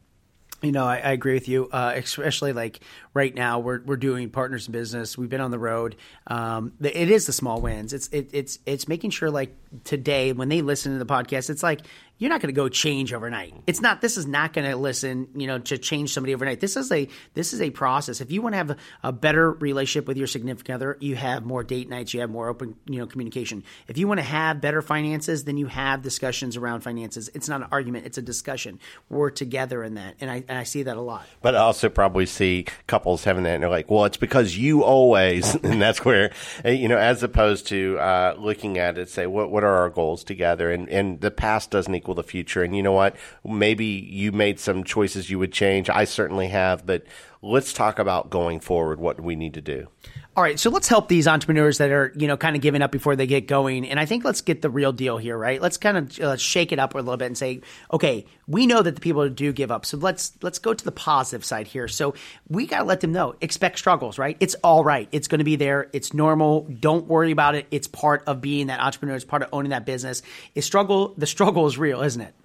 You 0.63 0.71
know, 0.71 0.85
I, 0.85 0.95
I 0.95 1.11
agree 1.11 1.35
with 1.35 1.47
you. 1.47 1.69
Uh, 1.71 1.93
especially 1.95 2.51
like 2.51 2.79
right 3.13 3.33
now, 3.33 3.59
we're 3.59 3.81
we're 3.83 3.95
doing 3.95 4.31
partners 4.31 4.65
in 4.65 4.71
business. 4.71 5.15
We've 5.15 5.29
been 5.29 5.39
on 5.41 5.51
the 5.51 5.59
road. 5.59 5.95
Um, 6.25 6.73
it 6.81 7.11
is 7.11 7.27
the 7.27 7.33
small 7.33 7.61
wins. 7.61 7.93
It's 7.93 8.07
it, 8.07 8.31
it's 8.33 8.57
it's 8.65 8.87
making 8.87 9.11
sure 9.11 9.29
like 9.29 9.55
today 9.83 10.33
when 10.33 10.49
they 10.49 10.63
listen 10.63 10.93
to 10.93 10.97
the 10.97 11.05
podcast, 11.05 11.51
it's 11.51 11.61
like 11.61 11.81
you're 12.19 12.29
not 12.29 12.41
going 12.41 12.53
to 12.53 12.59
go 12.59 12.67
change 12.67 13.13
overnight. 13.13 13.53
It's 13.67 13.81
not. 13.81 14.01
This 14.01 14.17
is 14.17 14.25
not 14.25 14.53
going 14.53 14.69
to 14.69 14.75
listen. 14.75 15.27
You 15.35 15.45
know, 15.45 15.59
to 15.59 15.77
change 15.77 16.13
somebody 16.13 16.33
overnight. 16.33 16.59
This 16.59 16.75
is 16.75 16.91
a 16.91 17.07
this 17.35 17.53
is 17.53 17.61
a 17.61 17.69
process. 17.69 18.21
If 18.21 18.31
you 18.31 18.41
want 18.41 18.53
to 18.53 18.57
have 18.57 18.69
a, 18.71 18.77
a, 19.03 19.11
better 19.11 19.51
relationship 19.51 20.07
with 20.07 20.17
your 20.17 20.25
significant 20.25 20.75
other, 20.75 20.97
you 20.99 21.15
have 21.15 21.45
more 21.45 21.63
date 21.63 21.89
nights. 21.89 22.13
You 22.13 22.21
have 22.21 22.29
more 22.29 22.47
open 22.49 22.75
you 22.87 22.97
know 22.97 23.05
communication. 23.05 23.63
If 23.87 23.97
you 23.97 24.07
want 24.07 24.19
to 24.19 24.23
have 24.25 24.61
better 24.61 24.81
finances, 24.81 25.43
then 25.43 25.57
you 25.57 25.67
have 25.67 26.01
discussions 26.01 26.57
around 26.57 26.81
finances. 26.81 27.29
It's 27.35 27.47
not 27.47 27.61
an 27.61 27.67
argument. 27.71 28.07
It's 28.07 28.17
a 28.17 28.23
discussion. 28.23 28.79
We're 29.09 29.29
together 29.29 29.83
in 29.83 29.95
that, 29.95 30.15
and 30.19 30.31
I 30.31 30.43
and 30.47 30.57
I 30.57 30.63
see 30.63 30.83
that 30.83 30.97
a 30.97 31.01
lot. 31.01 31.27
But 31.41 31.55
I 31.55 31.59
also 31.59 31.87
probably 31.89 32.25
see 32.25 32.65
couples 32.87 33.25
having 33.25 33.43
that, 33.43 33.53
and 33.53 33.63
they're 33.63 33.69
like, 33.69 33.91
"Well, 33.91 34.05
it's 34.05 34.17
because 34.17 34.57
you 34.57 34.83
always," 34.83 35.53
and 35.63 35.79
that's 35.79 36.03
where 36.03 36.31
eh, 36.65 36.71
you 36.71 36.87
know, 36.87 36.97
as 36.97 37.21
opposed 37.21 37.67
to 37.67 37.99
uh, 37.99 38.35
looking 38.39 38.79
at 38.79 38.97
it, 38.97 39.09
say, 39.09 39.27
"What 39.27 39.51
what 39.51 39.63
are 39.63 39.75
our 39.75 39.91
goals 39.91 40.23
together?" 40.23 40.71
And 40.71 40.89
and 40.89 41.21
the 41.21 41.29
past 41.29 41.69
doesn't 41.69 41.93
the 42.13 42.23
future. 42.23 42.63
And 42.63 42.75
you 42.75 42.83
know 42.83 42.91
what? 42.91 43.15
Maybe 43.43 43.85
you 43.85 44.31
made 44.31 44.59
some 44.59 44.83
choices 44.83 45.29
you 45.29 45.39
would 45.39 45.53
change. 45.53 45.89
I 45.89 46.05
certainly 46.05 46.47
have, 46.47 46.85
but 46.85 47.03
let's 47.41 47.73
talk 47.73 47.99
about 47.99 48.29
going 48.29 48.59
forward 48.59 48.99
what 48.99 49.19
we 49.19 49.35
need 49.35 49.53
to 49.55 49.61
do. 49.61 49.87
All 50.35 50.43
right, 50.43 50.59
so 50.59 50.69
let's 50.69 50.87
help 50.87 51.07
these 51.07 51.27
entrepreneurs 51.27 51.79
that 51.79 51.89
are, 51.89 52.13
you 52.15 52.27
know, 52.27 52.37
kind 52.37 52.55
of 52.55 52.61
giving 52.61 52.83
up 52.83 52.91
before 52.91 53.15
they 53.15 53.25
get 53.25 53.47
going. 53.47 53.87
And 53.89 53.99
I 53.99 54.05
think 54.05 54.23
let's 54.23 54.41
get 54.41 54.61
the 54.61 54.69
real 54.69 54.91
deal 54.91 55.17
here, 55.17 55.35
right? 55.35 55.59
Let's 55.59 55.77
kind 55.77 55.97
of 55.97 56.19
uh, 56.19 56.37
shake 56.37 56.71
it 56.71 56.77
up 56.77 56.93
a 56.93 56.97
little 56.97 57.17
bit 57.17 57.25
and 57.25 57.37
say, 57.37 57.61
okay, 57.91 58.23
we 58.45 58.67
know 58.67 58.83
that 58.83 58.93
the 58.93 59.01
people 59.01 59.27
do 59.29 59.51
give 59.51 59.71
up. 59.71 59.83
So 59.83 59.97
let's 59.97 60.33
let's 60.43 60.59
go 60.59 60.75
to 60.75 60.85
the 60.85 60.91
positive 60.91 61.43
side 61.43 61.65
here. 61.65 61.87
So 61.87 62.13
we 62.49 62.67
got 62.67 62.79
to 62.79 62.83
let 62.83 63.01
them 63.01 63.13
know, 63.13 63.33
expect 63.41 63.79
struggles, 63.79 64.19
right? 64.19 64.37
It's 64.39 64.53
all 64.63 64.83
right. 64.83 65.09
It's 65.11 65.27
going 65.27 65.39
to 65.39 65.45
be 65.45 65.55
there. 65.55 65.89
It's 65.91 66.13
normal. 66.13 66.67
Don't 66.79 67.07
worry 67.07 67.31
about 67.31 67.55
it. 67.55 67.65
It's 67.71 67.87
part 67.87 68.23
of 68.27 68.39
being 68.39 68.67
that 68.67 68.79
entrepreneur. 68.79 69.15
It's 69.15 69.25
part 69.25 69.41
of 69.41 69.49
owning 69.51 69.71
that 69.71 69.87
business. 69.87 70.21
It's 70.53 70.67
struggle. 70.67 71.15
The 71.17 71.25
struggle 71.25 71.65
is 71.65 71.79
real, 71.79 72.03
isn't 72.03 72.21
it? 72.21 72.35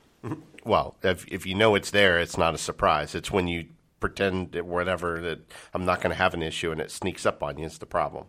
Well, 0.65 0.97
if 1.03 1.27
if 1.29 1.45
you 1.47 1.55
know 1.55 1.75
it's 1.75 1.91
there, 1.91 2.21
it's 2.21 2.39
not 2.39 2.55
a 2.55 2.59
surprise. 2.59 3.15
It's 3.15 3.31
when 3.31 3.49
you 3.49 3.67
pretend 4.03 4.57
whatever 4.57 5.21
that 5.21 5.39
I'm 5.73 5.87
not 5.87 6.03
going 6.03 6.11
to 6.11 6.17
have 6.17 6.35
an 6.35 6.43
issue 6.43 6.73
and 6.73 6.81
it 6.81 6.91
sneaks 6.91 7.25
up 7.25 7.43
on 7.43 7.57
you. 7.57 7.65
It's 7.65 7.79
the 7.79 7.87
problem. 7.87 8.27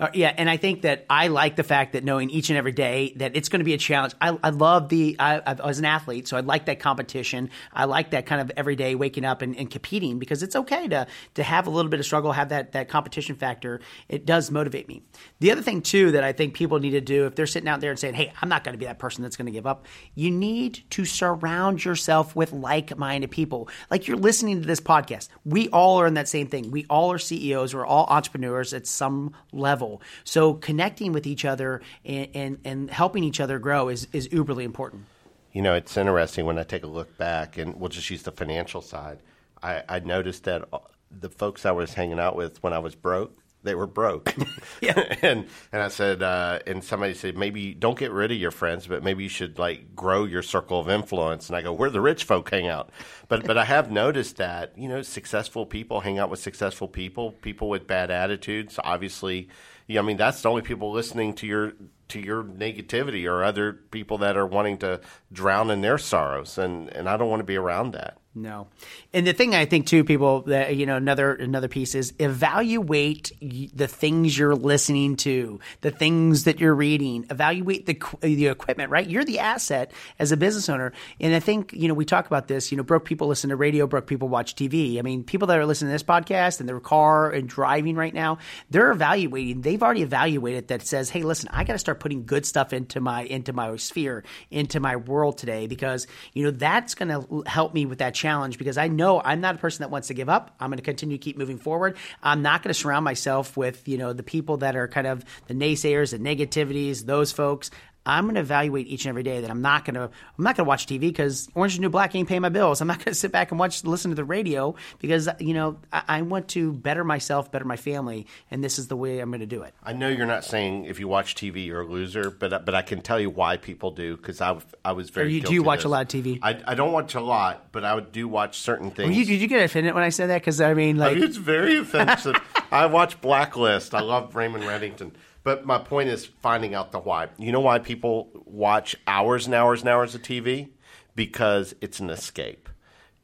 Uh, 0.00 0.08
yeah, 0.14 0.34
and 0.36 0.50
I 0.50 0.56
think 0.56 0.82
that 0.82 1.06
I 1.08 1.28
like 1.28 1.54
the 1.54 1.62
fact 1.62 1.92
that 1.92 2.02
knowing 2.02 2.30
each 2.30 2.50
and 2.50 2.56
every 2.56 2.72
day 2.72 3.12
that 3.16 3.36
it's 3.36 3.48
going 3.48 3.60
to 3.60 3.64
be 3.64 3.74
a 3.74 3.78
challenge. 3.78 4.14
I, 4.20 4.36
I 4.42 4.50
love 4.50 4.88
the 4.88 5.14
I, 5.18 5.40
I, 5.46 5.66
was 5.66 5.78
an 5.78 5.84
athlete, 5.84 6.26
so 6.26 6.36
I 6.36 6.40
like 6.40 6.66
that 6.66 6.80
competition. 6.80 7.50
I 7.72 7.84
like 7.84 8.10
that 8.10 8.26
kind 8.26 8.40
of 8.40 8.50
every 8.56 8.74
day 8.74 8.96
waking 8.96 9.24
up 9.24 9.42
and, 9.42 9.56
and, 9.56 9.70
competing 9.70 10.18
because 10.18 10.42
it's 10.42 10.56
okay 10.56 10.88
to 10.88 11.06
to 11.34 11.42
have 11.44 11.68
a 11.68 11.70
little 11.70 11.90
bit 11.90 12.00
of 12.00 12.06
struggle, 12.06 12.32
have 12.32 12.48
that 12.48 12.72
that 12.72 12.88
competition 12.88 13.36
factor. 13.36 13.80
It 14.08 14.26
does 14.26 14.50
motivate 14.50 14.88
me. 14.88 15.02
The 15.38 15.52
other 15.52 15.62
thing 15.62 15.82
too 15.82 16.10
that 16.12 16.24
I 16.24 16.32
think 16.32 16.54
people 16.54 16.80
need 16.80 16.90
to 16.90 17.00
do 17.00 17.26
if 17.26 17.36
they're 17.36 17.46
sitting 17.46 17.68
out 17.68 17.80
there 17.80 17.90
and 17.90 17.98
saying, 17.98 18.14
"Hey, 18.14 18.32
I'm 18.42 18.48
not 18.48 18.64
going 18.64 18.72
to 18.72 18.78
be 18.78 18.86
that 18.86 18.98
person 18.98 19.22
that's 19.22 19.36
going 19.36 19.46
to 19.46 19.52
give 19.52 19.66
up," 19.66 19.86
you 20.16 20.32
need 20.32 20.80
to 20.90 21.04
surround 21.04 21.84
yourself 21.84 22.34
with 22.34 22.52
like 22.52 22.96
minded 22.98 23.30
people. 23.30 23.68
Like 23.88 24.08
you're 24.08 24.16
listening 24.16 24.62
to 24.62 24.66
this 24.66 24.80
podcast. 24.80 25.28
We 25.44 25.68
all 25.68 26.00
are 26.00 26.06
in 26.08 26.14
that 26.14 26.28
same 26.28 26.48
thing. 26.48 26.72
We 26.72 26.86
all 26.90 27.12
are 27.12 27.18
CEOs. 27.18 27.72
We're 27.74 27.86
all 27.86 28.06
entrepreneurs 28.08 28.74
at 28.74 28.88
some 28.88 29.32
level. 29.60 30.02
So 30.24 30.54
connecting 30.54 31.12
with 31.12 31.26
each 31.26 31.44
other 31.44 31.82
and, 32.04 32.28
and, 32.34 32.58
and 32.64 32.90
helping 32.90 33.22
each 33.24 33.40
other 33.40 33.58
grow 33.58 33.88
is, 33.88 34.08
is 34.12 34.28
uberly 34.28 34.64
important. 34.64 35.04
You 35.52 35.62
know, 35.62 35.74
it's 35.74 35.96
interesting 35.96 36.46
when 36.46 36.58
I 36.58 36.62
take 36.62 36.84
a 36.84 36.86
look 36.86 37.16
back, 37.18 37.58
and 37.58 37.74
we'll 37.74 37.88
just 37.88 38.08
use 38.08 38.22
the 38.22 38.32
financial 38.32 38.80
side. 38.80 39.18
I, 39.62 39.82
I 39.88 39.98
noticed 39.98 40.44
that 40.44 40.64
uh, 40.72 40.78
the 41.10 41.28
folks 41.28 41.66
I 41.66 41.72
was 41.72 41.94
hanging 41.94 42.20
out 42.20 42.36
with 42.36 42.62
when 42.62 42.72
I 42.72 42.78
was 42.78 42.94
broke, 42.94 43.39
they 43.62 43.74
were 43.74 43.86
broke. 43.86 44.34
yeah. 44.80 44.98
and 45.22 45.46
and 45.72 45.82
I 45.82 45.88
said, 45.88 46.22
uh, 46.22 46.60
and 46.66 46.82
somebody 46.82 47.14
said, 47.14 47.36
maybe 47.36 47.74
don't 47.74 47.98
get 47.98 48.10
rid 48.10 48.30
of 48.30 48.38
your 48.38 48.50
friends, 48.50 48.86
but 48.86 49.02
maybe 49.02 49.22
you 49.22 49.28
should 49.28 49.58
like 49.58 49.94
grow 49.94 50.24
your 50.24 50.42
circle 50.42 50.80
of 50.80 50.88
influence. 50.88 51.48
And 51.48 51.56
I 51.56 51.62
go, 51.62 51.72
where 51.72 51.90
the 51.90 52.00
rich 52.00 52.24
folk 52.24 52.50
hang 52.50 52.68
out. 52.68 52.90
But 53.28 53.46
but 53.46 53.58
I 53.58 53.64
have 53.64 53.90
noticed 53.90 54.36
that 54.36 54.76
you 54.76 54.88
know 54.88 55.02
successful 55.02 55.66
people 55.66 56.00
hang 56.00 56.18
out 56.18 56.30
with 56.30 56.40
successful 56.40 56.88
people. 56.88 57.32
People 57.32 57.68
with 57.68 57.86
bad 57.86 58.10
attitudes, 58.10 58.78
obviously. 58.82 59.48
I 59.90 60.02
mean, 60.02 60.16
that's 60.16 60.42
the 60.42 60.48
only 60.48 60.62
people 60.62 60.92
listening 60.92 61.34
to 61.34 61.46
your 61.48 61.72
to 62.08 62.20
your 62.20 62.44
negativity 62.44 63.28
or 63.28 63.42
other 63.42 63.72
people 63.72 64.18
that 64.18 64.36
are 64.36 64.46
wanting 64.46 64.78
to 64.78 65.00
drown 65.32 65.70
in 65.70 65.80
their 65.80 65.98
sorrows, 65.98 66.58
and 66.58 66.88
and 66.90 67.08
I 67.08 67.16
don't 67.16 67.28
want 67.28 67.40
to 67.40 67.44
be 67.44 67.56
around 67.56 67.92
that. 67.92 68.19
No, 68.32 68.68
and 69.12 69.26
the 69.26 69.32
thing 69.32 69.56
I 69.56 69.64
think 69.64 69.88
too, 69.88 70.04
people 70.04 70.42
that 70.42 70.76
you 70.76 70.86
know 70.86 70.94
another 70.94 71.34
another 71.34 71.66
piece 71.66 71.96
is 71.96 72.14
evaluate 72.20 73.32
the 73.40 73.88
things 73.88 74.38
you're 74.38 74.54
listening 74.54 75.16
to, 75.16 75.58
the 75.80 75.90
things 75.90 76.44
that 76.44 76.60
you're 76.60 76.74
reading. 76.74 77.26
Evaluate 77.28 77.86
the 77.86 78.00
the 78.20 78.46
equipment. 78.46 78.92
Right, 78.92 79.08
you're 79.08 79.24
the 79.24 79.40
asset 79.40 79.90
as 80.20 80.30
a 80.30 80.36
business 80.36 80.68
owner, 80.68 80.92
and 81.18 81.34
I 81.34 81.40
think 81.40 81.72
you 81.72 81.88
know 81.88 81.94
we 81.94 82.04
talk 82.04 82.28
about 82.28 82.46
this. 82.46 82.70
You 82.70 82.76
know, 82.76 82.84
broke 82.84 83.04
people 83.04 83.26
listen 83.26 83.50
to 83.50 83.56
radio, 83.56 83.88
broke 83.88 84.06
people 84.06 84.28
watch 84.28 84.54
TV. 84.54 85.00
I 85.00 85.02
mean, 85.02 85.24
people 85.24 85.48
that 85.48 85.58
are 85.58 85.66
listening 85.66 85.88
to 85.88 85.94
this 85.94 86.04
podcast 86.04 86.60
in 86.60 86.66
their 86.66 86.78
car 86.78 87.30
and 87.30 87.48
driving 87.48 87.96
right 87.96 88.14
now, 88.14 88.38
they're 88.70 88.92
evaluating. 88.92 89.62
They've 89.62 89.82
already 89.82 90.02
evaluated 90.02 90.68
that 90.68 90.86
says, 90.86 91.10
hey, 91.10 91.24
listen, 91.24 91.48
I 91.52 91.64
got 91.64 91.72
to 91.72 91.80
start 91.80 91.98
putting 91.98 92.26
good 92.26 92.46
stuff 92.46 92.72
into 92.72 93.00
my 93.00 93.22
into 93.22 93.52
my 93.52 93.74
sphere, 93.74 94.22
into 94.52 94.78
my 94.78 94.94
world 94.94 95.36
today 95.36 95.66
because 95.66 96.06
you 96.32 96.44
know 96.44 96.52
that's 96.52 96.94
going 96.94 97.08
to 97.08 97.42
help 97.50 97.74
me 97.74 97.86
with 97.86 97.98
that 97.98 98.19
challenge 98.20 98.58
because 98.58 98.78
I 98.78 98.88
know 98.88 99.20
I'm 99.20 99.40
not 99.40 99.54
a 99.54 99.58
person 99.58 99.82
that 99.82 99.90
wants 99.90 100.08
to 100.08 100.14
give 100.14 100.28
up. 100.28 100.54
I'm 100.60 100.68
going 100.68 100.76
to 100.76 100.82
continue 100.82 101.16
to 101.16 101.22
keep 101.22 101.36
moving 101.38 101.58
forward. 101.58 101.96
I'm 102.22 102.42
not 102.42 102.62
going 102.62 102.68
to 102.70 102.78
surround 102.78 103.04
myself 103.04 103.56
with, 103.56 103.88
you 103.88 103.98
know, 103.98 104.12
the 104.12 104.22
people 104.22 104.58
that 104.58 104.76
are 104.76 104.86
kind 104.86 105.06
of 105.06 105.24
the 105.46 105.54
naysayers, 105.54 106.10
the 106.10 106.18
negativities, 106.18 107.06
those 107.06 107.32
folks. 107.32 107.70
I'm 108.10 108.24
going 108.24 108.34
to 108.34 108.40
evaluate 108.40 108.86
each 108.88 109.04
and 109.04 109.10
every 109.10 109.22
day 109.22 109.40
that 109.40 109.50
I'm 109.50 109.62
not 109.62 109.84
going 109.84 109.94
to 109.94 110.02
I'm 110.02 110.44
not 110.44 110.56
going 110.56 110.64
to 110.64 110.68
watch 110.68 110.86
TV 110.86 111.00
because 111.00 111.48
Orange 111.54 111.74
is 111.74 111.80
New 111.80 111.90
Black 111.90 112.14
ain't 112.14 112.28
paying 112.28 112.42
my 112.42 112.48
bills. 112.48 112.80
I'm 112.80 112.88
not 112.88 112.98
going 112.98 113.12
to 113.12 113.14
sit 113.14 113.32
back 113.32 113.50
and 113.50 113.60
watch 113.60 113.84
listen 113.84 114.10
to 114.10 114.14
the 114.14 114.24
radio 114.24 114.74
because 114.98 115.28
you 115.38 115.54
know 115.54 115.78
I, 115.92 116.02
I 116.08 116.22
want 116.22 116.48
to 116.48 116.72
better 116.72 117.04
myself, 117.04 117.52
better 117.52 117.64
my 117.64 117.76
family, 117.76 118.26
and 118.50 118.62
this 118.64 118.78
is 118.78 118.88
the 118.88 118.96
way 118.96 119.20
I'm 119.20 119.30
going 119.30 119.40
to 119.40 119.46
do 119.46 119.62
it. 119.62 119.74
I 119.82 119.92
know 119.92 120.08
you're 120.08 120.26
not 120.26 120.44
saying 120.44 120.86
if 120.86 120.98
you 120.98 121.08
watch 121.08 121.34
TV 121.34 121.64
you're 121.66 121.82
a 121.82 121.86
loser, 121.86 122.30
but 122.30 122.64
but 122.64 122.74
I 122.74 122.82
can 122.82 123.00
tell 123.00 123.20
you 123.20 123.30
why 123.30 123.56
people 123.56 123.90
do 123.92 124.16
because 124.16 124.40
I, 124.40 124.58
I 124.84 124.92
was 124.92 125.10
very. 125.10 125.34
you, 125.34 125.40
do 125.40 125.54
you 125.54 125.62
watch 125.62 125.84
a 125.84 125.88
lot 125.88 126.02
of 126.02 126.08
TV? 126.08 126.38
I, 126.42 126.60
I 126.66 126.74
don't 126.74 126.92
watch 126.92 127.14
a 127.14 127.20
lot, 127.20 127.72
but 127.72 127.84
I 127.84 127.94
would 127.94 128.12
do 128.12 128.26
watch 128.26 128.58
certain 128.58 128.90
things. 128.90 129.10
Well, 129.10 129.18
you, 129.18 129.24
did 129.24 129.40
you 129.40 129.46
get 129.46 129.62
offended 129.62 129.94
when 129.94 130.02
I 130.02 130.08
said 130.08 130.30
that? 130.30 130.40
Because 130.40 130.60
I 130.60 130.74
mean, 130.74 130.96
like 130.96 131.12
I 131.12 131.14
mean, 131.14 131.24
it's 131.24 131.36
very 131.36 131.78
offensive. 131.78 132.36
I 132.72 132.86
watch 132.86 133.20
Blacklist. 133.20 133.94
I 133.94 134.00
love 134.00 134.34
Raymond 134.34 134.64
Reddington. 134.64 135.12
But 135.42 135.64
my 135.64 135.78
point 135.78 136.10
is 136.10 136.26
finding 136.26 136.74
out 136.74 136.92
the 136.92 136.98
why. 136.98 137.28
You 137.38 137.52
know 137.52 137.60
why 137.60 137.78
people 137.78 138.30
watch 138.44 138.96
hours 139.06 139.46
and 139.46 139.54
hours 139.54 139.80
and 139.80 139.88
hours 139.88 140.14
of 140.14 140.22
TV? 140.22 140.68
Because 141.14 141.74
it's 141.80 142.00
an 142.00 142.10
escape. 142.10 142.68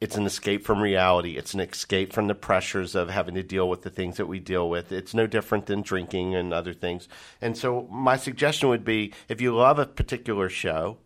It's 0.01 0.17
an 0.17 0.27
escape 0.27 0.65
from 0.65 0.83
reality. 0.83 1.39
It's 1.39 1.55
an 1.55 1.61
escape 1.61 2.13
from 2.13 2.27
the 2.27 2.35
pressures 2.35 2.95
of 2.95 3.09
having 3.09 3.35
to 3.35 3.43
deal 3.43 3.69
with 3.69 3.83
the 3.83 3.91
things 3.91 4.19
that 4.19 4.27
we 4.27 4.39
deal 4.39 4.69
with. 4.69 4.93
It's 4.93 5.15
no 5.15 5.27
different 5.27 5.67
than 5.67 5.81
drinking 5.81 6.35
and 6.35 6.53
other 6.53 6.75
things. 6.75 7.09
And 7.41 7.57
so, 7.57 7.89
my 7.91 8.17
suggestion 8.17 8.69
would 8.69 8.85
be 8.85 9.15
if 9.29 9.41
you 9.41 9.55
love 9.55 9.79
a 9.79 9.87
particular 9.87 10.51
show, 10.51 10.99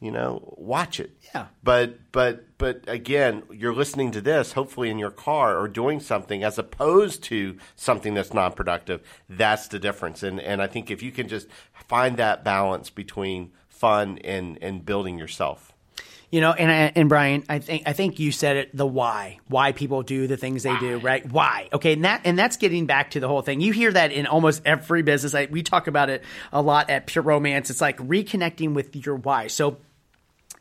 you 0.00 0.10
know, 0.10 0.54
watch 0.56 1.00
it. 1.00 1.16
Yeah. 1.34 1.46
But 1.62 2.12
but 2.12 2.46
but 2.58 2.84
again, 2.86 3.42
you're 3.50 3.74
listening 3.74 4.10
to 4.12 4.20
this 4.20 4.52
hopefully 4.52 4.90
in 4.90 4.98
your 4.98 5.10
car 5.10 5.58
or 5.58 5.68
doing 5.68 6.00
something 6.00 6.42
as 6.42 6.58
opposed 6.58 7.22
to 7.24 7.56
something 7.76 8.14
that's 8.14 8.34
non-productive. 8.34 9.02
That's 9.28 9.68
the 9.68 9.78
difference. 9.78 10.22
And 10.22 10.40
and 10.40 10.60
I 10.60 10.66
think 10.66 10.90
if 10.90 11.02
you 11.02 11.12
can 11.12 11.28
just 11.28 11.48
find 11.72 12.16
that 12.16 12.44
balance 12.44 12.90
between 12.90 13.52
fun 13.68 14.18
and 14.18 14.58
and 14.60 14.84
building 14.84 15.18
yourself. 15.18 15.73
You 16.34 16.40
know, 16.40 16.50
and 16.50 16.96
and 16.96 17.08
Brian, 17.08 17.44
I 17.48 17.60
think 17.60 17.84
I 17.86 17.92
think 17.92 18.18
you 18.18 18.32
said 18.32 18.56
it. 18.56 18.76
The 18.76 18.84
why, 18.84 19.38
why 19.46 19.70
people 19.70 20.02
do 20.02 20.26
the 20.26 20.36
things 20.36 20.64
they 20.64 20.70
why? 20.70 20.80
do, 20.80 20.98
right? 20.98 21.30
Why? 21.30 21.68
Okay, 21.72 21.92
and 21.92 22.04
that 22.04 22.22
and 22.24 22.36
that's 22.36 22.56
getting 22.56 22.86
back 22.86 23.12
to 23.12 23.20
the 23.20 23.28
whole 23.28 23.40
thing. 23.40 23.60
You 23.60 23.72
hear 23.72 23.92
that 23.92 24.10
in 24.10 24.26
almost 24.26 24.62
every 24.64 25.02
business. 25.02 25.32
I, 25.32 25.46
we 25.48 25.62
talk 25.62 25.86
about 25.86 26.10
it 26.10 26.24
a 26.52 26.60
lot 26.60 26.90
at 26.90 27.06
Pure 27.06 27.22
Romance. 27.22 27.70
It's 27.70 27.80
like 27.80 27.98
reconnecting 27.98 28.74
with 28.74 28.96
your 28.96 29.14
why. 29.14 29.46
So 29.46 29.76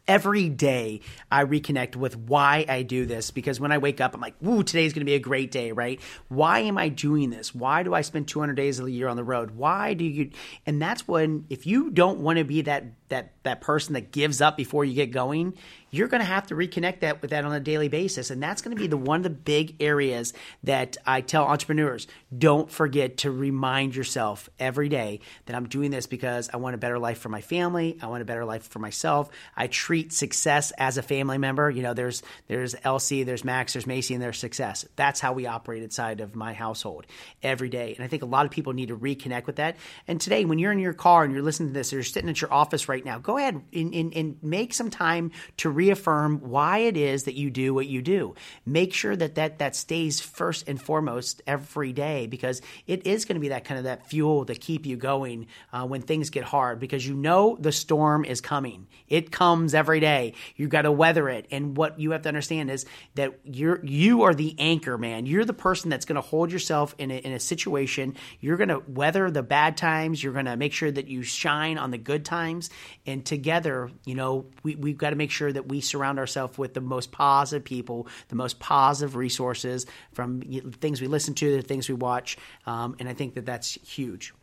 every 0.07 0.49
day 0.49 1.01
I 1.31 1.43
reconnect 1.45 1.95
with 1.95 2.17
why 2.17 2.65
I 2.67 2.83
do 2.83 3.05
this 3.05 3.31
because 3.31 3.59
when 3.59 3.71
I 3.71 3.79
wake 3.79 3.99
up, 3.99 4.13
I'm 4.13 4.21
like, 4.21 4.36
"Ooh, 4.45 4.62
today's 4.62 4.93
going 4.93 5.01
to 5.01 5.05
be 5.05 5.15
a 5.15 5.19
great 5.19 5.49
day, 5.49 5.71
right? 5.71 5.99
Why 6.27 6.59
am 6.59 6.77
I 6.77 6.89
doing 6.89 7.31
this? 7.31 7.55
Why 7.55 7.83
do 7.83 7.95
I 7.95 8.01
spend 8.01 8.27
200 8.27 8.53
days 8.53 8.79
of 8.79 8.86
a 8.86 8.91
year 8.91 9.07
on 9.07 9.15
the 9.15 9.23
road? 9.23 9.51
Why 9.51 9.95
do 9.95 10.05
you?" 10.05 10.29
And 10.67 10.81
that's 10.81 11.07
when, 11.07 11.45
if 11.49 11.65
you 11.65 11.89
don't 11.89 12.19
want 12.19 12.38
to 12.38 12.43
be 12.43 12.62
that 12.62 13.03
that 13.13 13.32
that 13.43 13.62
person 13.62 13.93
that 13.93 14.12
gives 14.12 14.41
up 14.41 14.58
before 14.58 14.84
you 14.84 14.93
get 14.95 15.12
going, 15.12 15.54
you're 15.91 16.08
going 16.08 16.21
to 16.21 16.26
have 16.26 16.47
to 16.47 16.56
reconnect 16.56 17.02
that 17.02 17.21
with 17.21 17.32
that 17.32 17.45
on 17.45 17.54
a 17.54 17.60
daily 17.60 17.88
basis, 17.88 18.32
and 18.32 18.41
that's 18.41 18.63
going 18.63 18.76
to 18.76 18.82
be 18.82 18.88
the 18.88 18.97
one 18.97 19.17
of 19.17 19.23
the 19.23 19.30
big 19.30 19.82
areas 19.82 20.34
that 20.63 20.97
I 21.06 21.21
tell 21.21 21.43
entrepreneurs: 21.43 22.08
don't 22.36 22.71
forget 22.71 23.17
to 23.17 23.32
remind 23.32 23.95
yourself 23.95 24.49
every 24.60 24.89
day 24.89 25.19
that 25.45 25.56
I'm 25.56 25.67
doing 25.67 25.91
this 25.91 26.08
because 26.08 26.49
I 26.52 26.58
want 26.58 26.73
a 26.73 26.80
better 26.80 26.97
life 26.97 27.19
for 27.19 27.30
my 27.30 27.41
family, 27.41 27.99
I 28.02 28.08
want 28.08 28.23
a 28.23 28.26
better 28.26 28.45
life 28.45 28.67
for 28.67 28.80
myself. 28.80 29.30
I 29.56 29.67
treat 29.67 30.12
success 30.12 30.71
as 30.71 30.97
a 30.97 31.04
family 31.04 31.38
member. 31.38 31.69
You 31.69 31.84
know, 31.84 31.93
there's 31.93 32.23
there's 32.47 32.76
Elsie, 32.84 33.21
there's 33.23 33.43
Max, 33.43 33.73
there's 33.73 33.86
Macy, 33.86 34.15
and 34.15 34.23
there's 34.23 34.39
success. 34.39 34.86
That's 34.95 35.19
how 35.19 35.34
we 35.34 35.45
operate 35.45 35.84
inside 35.84 36.21
of 36.21 36.36
my 36.36 36.54
household 36.54 37.06
every 37.43 37.69
day, 37.69 37.93
and 37.95 38.04
I 38.04 38.08
think 38.08 38.23
a 38.23 38.28
lot 38.28 38.45
of 38.45 38.52
people 38.52 38.73
need 38.73 38.88
to 38.88 38.97
reconnect 38.97 39.45
with 39.45 39.58
that. 39.58 39.78
And 40.08 40.19
today, 40.19 40.45
when 40.45 40.58
you're 40.58 40.71
in 40.71 40.80
your 40.80 40.93
car 40.93 41.23
and 41.23 41.34
you're 41.34 41.43
listening 41.43 41.69
to 41.69 41.73
this, 41.73 41.93
or 41.93 41.97
you're 41.97 42.04
sitting 42.04 42.32
at 42.32 42.41
your 42.41 42.52
office 42.52 42.89
right 42.89 43.03
now, 43.06 43.20
go 43.20 43.38
ahead 43.38 43.62
and, 43.74 43.94
and, 43.94 44.13
and 44.13 44.38
make 44.42 44.74
some 44.74 44.89
time 44.89 45.32
to 45.58 45.70
reaffirm 45.70 46.39
why 46.39 46.80
it 46.80 46.98
is 46.98 47.24
that 47.24 47.36
you 47.36 47.50
do 47.50 47.74
what 47.74 47.88
you 47.88 48.02
do. 48.02 48.36
Make 48.66 48.94
sure 48.94 49.16
that 49.16 49.36
that, 49.36 49.60
that 49.60 49.76
stays 49.76 50.20
first 50.20 50.68
and 50.68 50.82
foremost 50.82 51.42
every 51.48 51.94
day 51.94 52.28
because 52.28 52.62
it 52.88 53.06
is 53.06 53.26
going 53.26 53.36
to 53.36 53.42
be 53.42 53.50
that 53.50 53.66
kind 53.66 53.78
of 53.78 53.86
that 53.86 54.08
fuel 54.08 54.46
to 54.46 54.56
keep 54.56 54.86
you 54.86 54.98
going 54.98 55.48
uh, 55.72 55.86
when 55.86 56.02
things 56.02 56.30
get 56.30 56.44
hard 56.44 56.80
because 56.80 57.06
you 57.08 57.13
know 57.13 57.58
the 57.60 57.72
storm 57.72 58.26
is 58.26 58.42
coming. 58.42 58.88
It 59.08 59.32
comes 59.32 59.74
every 59.74 60.00
day. 60.00 60.34
You've 60.56 60.70
got 60.70 60.84
to 60.84 60.92
weather 60.92 61.30
it. 61.30 61.48
And 61.52 61.76
what 61.78 62.00
you 62.00 62.12
have 62.12 62.24
to 62.24 62.30
understand 62.30 62.72
is 62.72 62.86
that 63.16 63.39
you're 63.44 63.84
you 63.84 64.24
are 64.24 64.34
the 64.34 64.56
anchor, 64.60 64.98
man. 64.98 65.26
You're 65.26 65.46
the 65.46 65.54
person 65.54 65.89
that's 65.89 66.06
going 66.06 66.16
to 66.16 66.22
hold 66.22 66.52
yourself 66.52 66.96
in 66.98 67.12
a, 67.12 67.18
in 67.18 67.32
a 67.32 67.39
situation. 67.39 68.16
You're 68.39 68.58
going 68.58 68.70
to 68.70 68.84
weather 68.88 69.30
the 69.30 69.44
bad 69.44 69.78
times. 69.78 70.24
You're 70.24 70.34
going 70.34 70.46
to 70.46 70.58
make 70.58 70.74
sure 70.74 70.92
that 70.92 71.08
you 71.08 71.24
shine 71.24 71.78
on 71.78 71.92
the 71.92 71.98
good 71.98 72.26
times. 72.26 72.70
And 73.06 73.26
together, 73.26 73.91
you 74.06 74.15
know, 74.15 74.46
we, 74.63 74.76
we've 74.76 74.98
got 74.98 75.12
to 75.12 75.15
make 75.15 75.32
sure 75.32 75.52
that 75.52 75.67
we 75.67 75.82
surround 75.82 76.19
ourselves 76.19 76.58
with 76.58 76.74
the 76.74 76.82
most 76.82 77.12
positive 77.12 77.63
people, 77.63 78.08
the 78.30 78.36
most 78.36 78.60
positive 78.60 79.15
resources 79.15 79.86
from 80.13 80.41
things 80.41 81.02
we 81.02 81.08
listen 81.08 81.34
to, 81.36 81.56
the 81.58 81.62
things 81.62 81.89
we 81.89 81.96
watch. 81.96 82.38
Um, 82.65 82.96
and 83.00 83.08
I 83.10 83.13
think 83.13 83.36
that 83.36 83.46
that's 83.46 83.74
huge. 83.74 84.34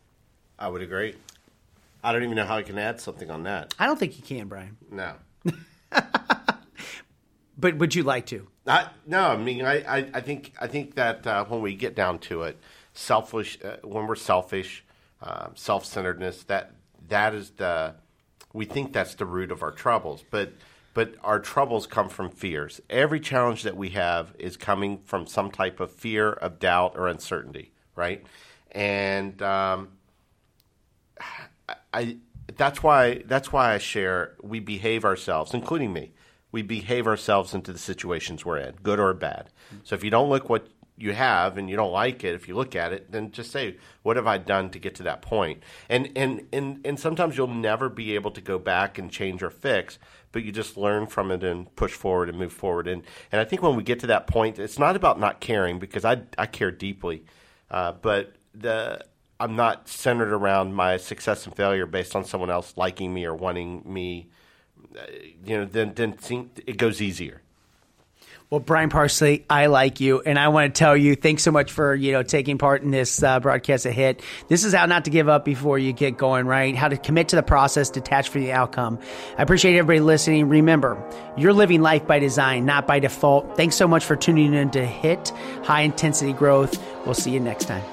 I 0.59 0.67
would 0.67 0.81
agree. 0.81 1.15
I 2.03 2.11
don't 2.11 2.23
even 2.23 2.35
know 2.35 2.45
how 2.45 2.57
I 2.57 2.63
can 2.63 2.77
add 2.77 2.99
something 2.99 3.29
on 3.29 3.43
that. 3.43 3.73
I 3.79 3.85
don't 3.85 3.99
think 3.99 4.17
you 4.17 4.23
can, 4.23 4.47
Brian. 4.47 4.77
No. 4.89 5.13
but 7.57 7.77
would 7.77 7.93
you 7.93 8.03
like 8.03 8.25
to? 8.27 8.47
I, 8.65 8.89
no, 9.05 9.29
I 9.29 9.37
mean, 9.37 9.65
I, 9.65 9.81
I, 9.81 10.09
I 10.13 10.21
think 10.21 10.53
I 10.59 10.67
think 10.67 10.95
that 10.95 11.25
uh, 11.25 11.45
when 11.45 11.61
we 11.61 11.75
get 11.75 11.95
down 11.95 12.19
to 12.19 12.43
it, 12.43 12.57
selfish 12.93 13.57
uh, 13.63 13.77
when 13.83 14.07
we're 14.07 14.15
selfish, 14.15 14.83
uh, 15.21 15.47
self-centeredness 15.55 16.43
that 16.43 16.71
that 17.07 17.33
is 17.33 17.51
the 17.51 17.95
we 18.53 18.65
think 18.65 18.93
that's 18.93 19.15
the 19.15 19.25
root 19.25 19.51
of 19.51 19.63
our 19.63 19.71
troubles, 19.71 20.23
but 20.29 20.53
but 20.93 21.15
our 21.23 21.39
troubles 21.39 21.87
come 21.87 22.09
from 22.09 22.29
fears. 22.29 22.81
Every 22.89 23.21
challenge 23.21 23.63
that 23.63 23.77
we 23.77 23.89
have 23.89 24.35
is 24.37 24.57
coming 24.57 24.99
from 25.05 25.25
some 25.25 25.49
type 25.49 25.79
of 25.79 25.91
fear, 25.91 26.33
of 26.33 26.59
doubt, 26.59 26.97
or 26.97 27.07
uncertainty, 27.07 27.71
right? 27.95 28.25
And 28.71 29.41
um, 29.41 29.89
I 31.93 32.17
that's 32.57 32.83
why 32.83 33.23
that's 33.25 33.51
why 33.53 33.73
I 33.73 33.77
share. 33.77 34.35
We 34.41 34.59
behave 34.59 35.05
ourselves, 35.05 35.53
including 35.53 35.93
me. 35.93 36.11
We 36.51 36.61
behave 36.61 37.07
ourselves 37.07 37.53
into 37.53 37.71
the 37.71 37.79
situations 37.79 38.43
we're 38.45 38.57
in, 38.57 38.75
good 38.83 38.99
or 38.99 39.13
bad. 39.13 39.49
So 39.83 39.95
if 39.95 40.03
you 40.03 40.09
don't 40.09 40.29
look 40.29 40.49
what 40.49 40.67
you 40.97 41.13
have 41.13 41.57
and 41.57 41.69
you 41.69 41.75
don't 41.75 41.91
like 41.91 42.23
it, 42.23 42.35
if 42.35 42.47
you 42.47 42.55
look 42.55 42.75
at 42.75 42.93
it, 42.93 43.11
then 43.11 43.31
just 43.31 43.51
say, 43.51 43.77
"What 44.03 44.17
have 44.17 44.27
I 44.27 44.37
done 44.37 44.69
to 44.71 44.79
get 44.79 44.95
to 44.95 45.03
that 45.03 45.21
point?" 45.21 45.63
And 45.89 46.11
and 46.15 46.47
and 46.53 46.79
and 46.85 46.99
sometimes 46.99 47.37
you'll 47.37 47.47
never 47.47 47.89
be 47.89 48.15
able 48.15 48.31
to 48.31 48.41
go 48.41 48.59
back 48.59 48.97
and 48.97 49.11
change 49.11 49.41
or 49.41 49.49
fix, 49.49 49.97
but 50.31 50.43
you 50.43 50.51
just 50.51 50.77
learn 50.77 51.07
from 51.07 51.31
it 51.31 51.43
and 51.43 51.73
push 51.75 51.93
forward 51.93 52.29
and 52.29 52.37
move 52.37 52.53
forward. 52.53 52.87
And 52.87 53.03
and 53.31 53.41
I 53.41 53.45
think 53.45 53.61
when 53.61 53.75
we 53.75 53.83
get 53.83 53.99
to 54.01 54.07
that 54.07 54.27
point, 54.27 54.59
it's 54.59 54.79
not 54.79 54.95
about 54.95 55.19
not 55.19 55.39
caring 55.39 55.79
because 55.79 56.05
I 56.05 56.21
I 56.37 56.45
care 56.45 56.71
deeply, 56.71 57.23
uh, 57.69 57.93
but 57.93 58.35
the 58.53 59.03
I'm 59.39 59.55
not 59.55 59.87
centered 59.87 60.31
around 60.31 60.75
my 60.75 60.97
success 60.97 61.45
and 61.47 61.55
failure 61.55 61.87
based 61.87 62.15
on 62.15 62.25
someone 62.25 62.51
else 62.51 62.73
liking 62.77 63.13
me 63.13 63.25
or 63.25 63.33
wanting 63.33 63.81
me. 63.85 64.29
Uh, 64.95 65.01
you 65.45 65.57
know, 65.57 65.65
then 65.65 65.93
then 65.95 66.15
it 66.67 66.77
goes 66.77 67.01
easier. 67.01 67.41
Well, 68.51 68.59
Brian 68.59 68.89
Parsley, 68.89 69.45
I 69.49 69.67
like 69.67 70.01
you, 70.01 70.19
and 70.19 70.37
I 70.37 70.49
want 70.49 70.75
to 70.75 70.77
tell 70.77 70.97
you 70.97 71.15
thanks 71.15 71.41
so 71.41 71.51
much 71.51 71.71
for 71.71 71.95
you 71.95 72.11
know 72.11 72.21
taking 72.21 72.57
part 72.57 72.83
in 72.83 72.91
this 72.91 73.23
uh, 73.23 73.39
broadcast. 73.39 73.85
A 73.85 73.91
hit. 73.93 74.21
This 74.49 74.65
is 74.65 74.73
how 74.73 74.85
not 74.87 75.05
to 75.05 75.09
give 75.09 75.29
up 75.29 75.45
before 75.45 75.79
you 75.79 75.93
get 75.93 76.17
going. 76.17 76.45
Right? 76.45 76.75
How 76.75 76.89
to 76.89 76.97
commit 76.97 77.29
to 77.29 77.37
the 77.37 77.43
process, 77.43 77.89
detach 77.89 78.27
from 78.27 78.41
the 78.41 78.51
outcome. 78.51 78.99
I 79.37 79.43
appreciate 79.43 79.77
everybody 79.77 80.01
listening. 80.01 80.49
Remember, 80.49 81.01
you're 81.37 81.53
living 81.53 81.81
life 81.81 82.05
by 82.05 82.19
design, 82.19 82.65
not 82.65 82.87
by 82.87 82.99
default. 82.99 83.55
Thanks 83.55 83.77
so 83.77 83.87
much 83.87 84.03
for 84.03 84.17
tuning 84.17 84.53
in 84.53 84.69
to 84.71 84.85
Hit 84.85 85.29
High 85.63 85.83
Intensity 85.83 86.33
Growth. 86.33 86.77
We'll 87.05 87.13
see 87.13 87.31
you 87.31 87.39
next 87.39 87.69
time. 87.69 87.83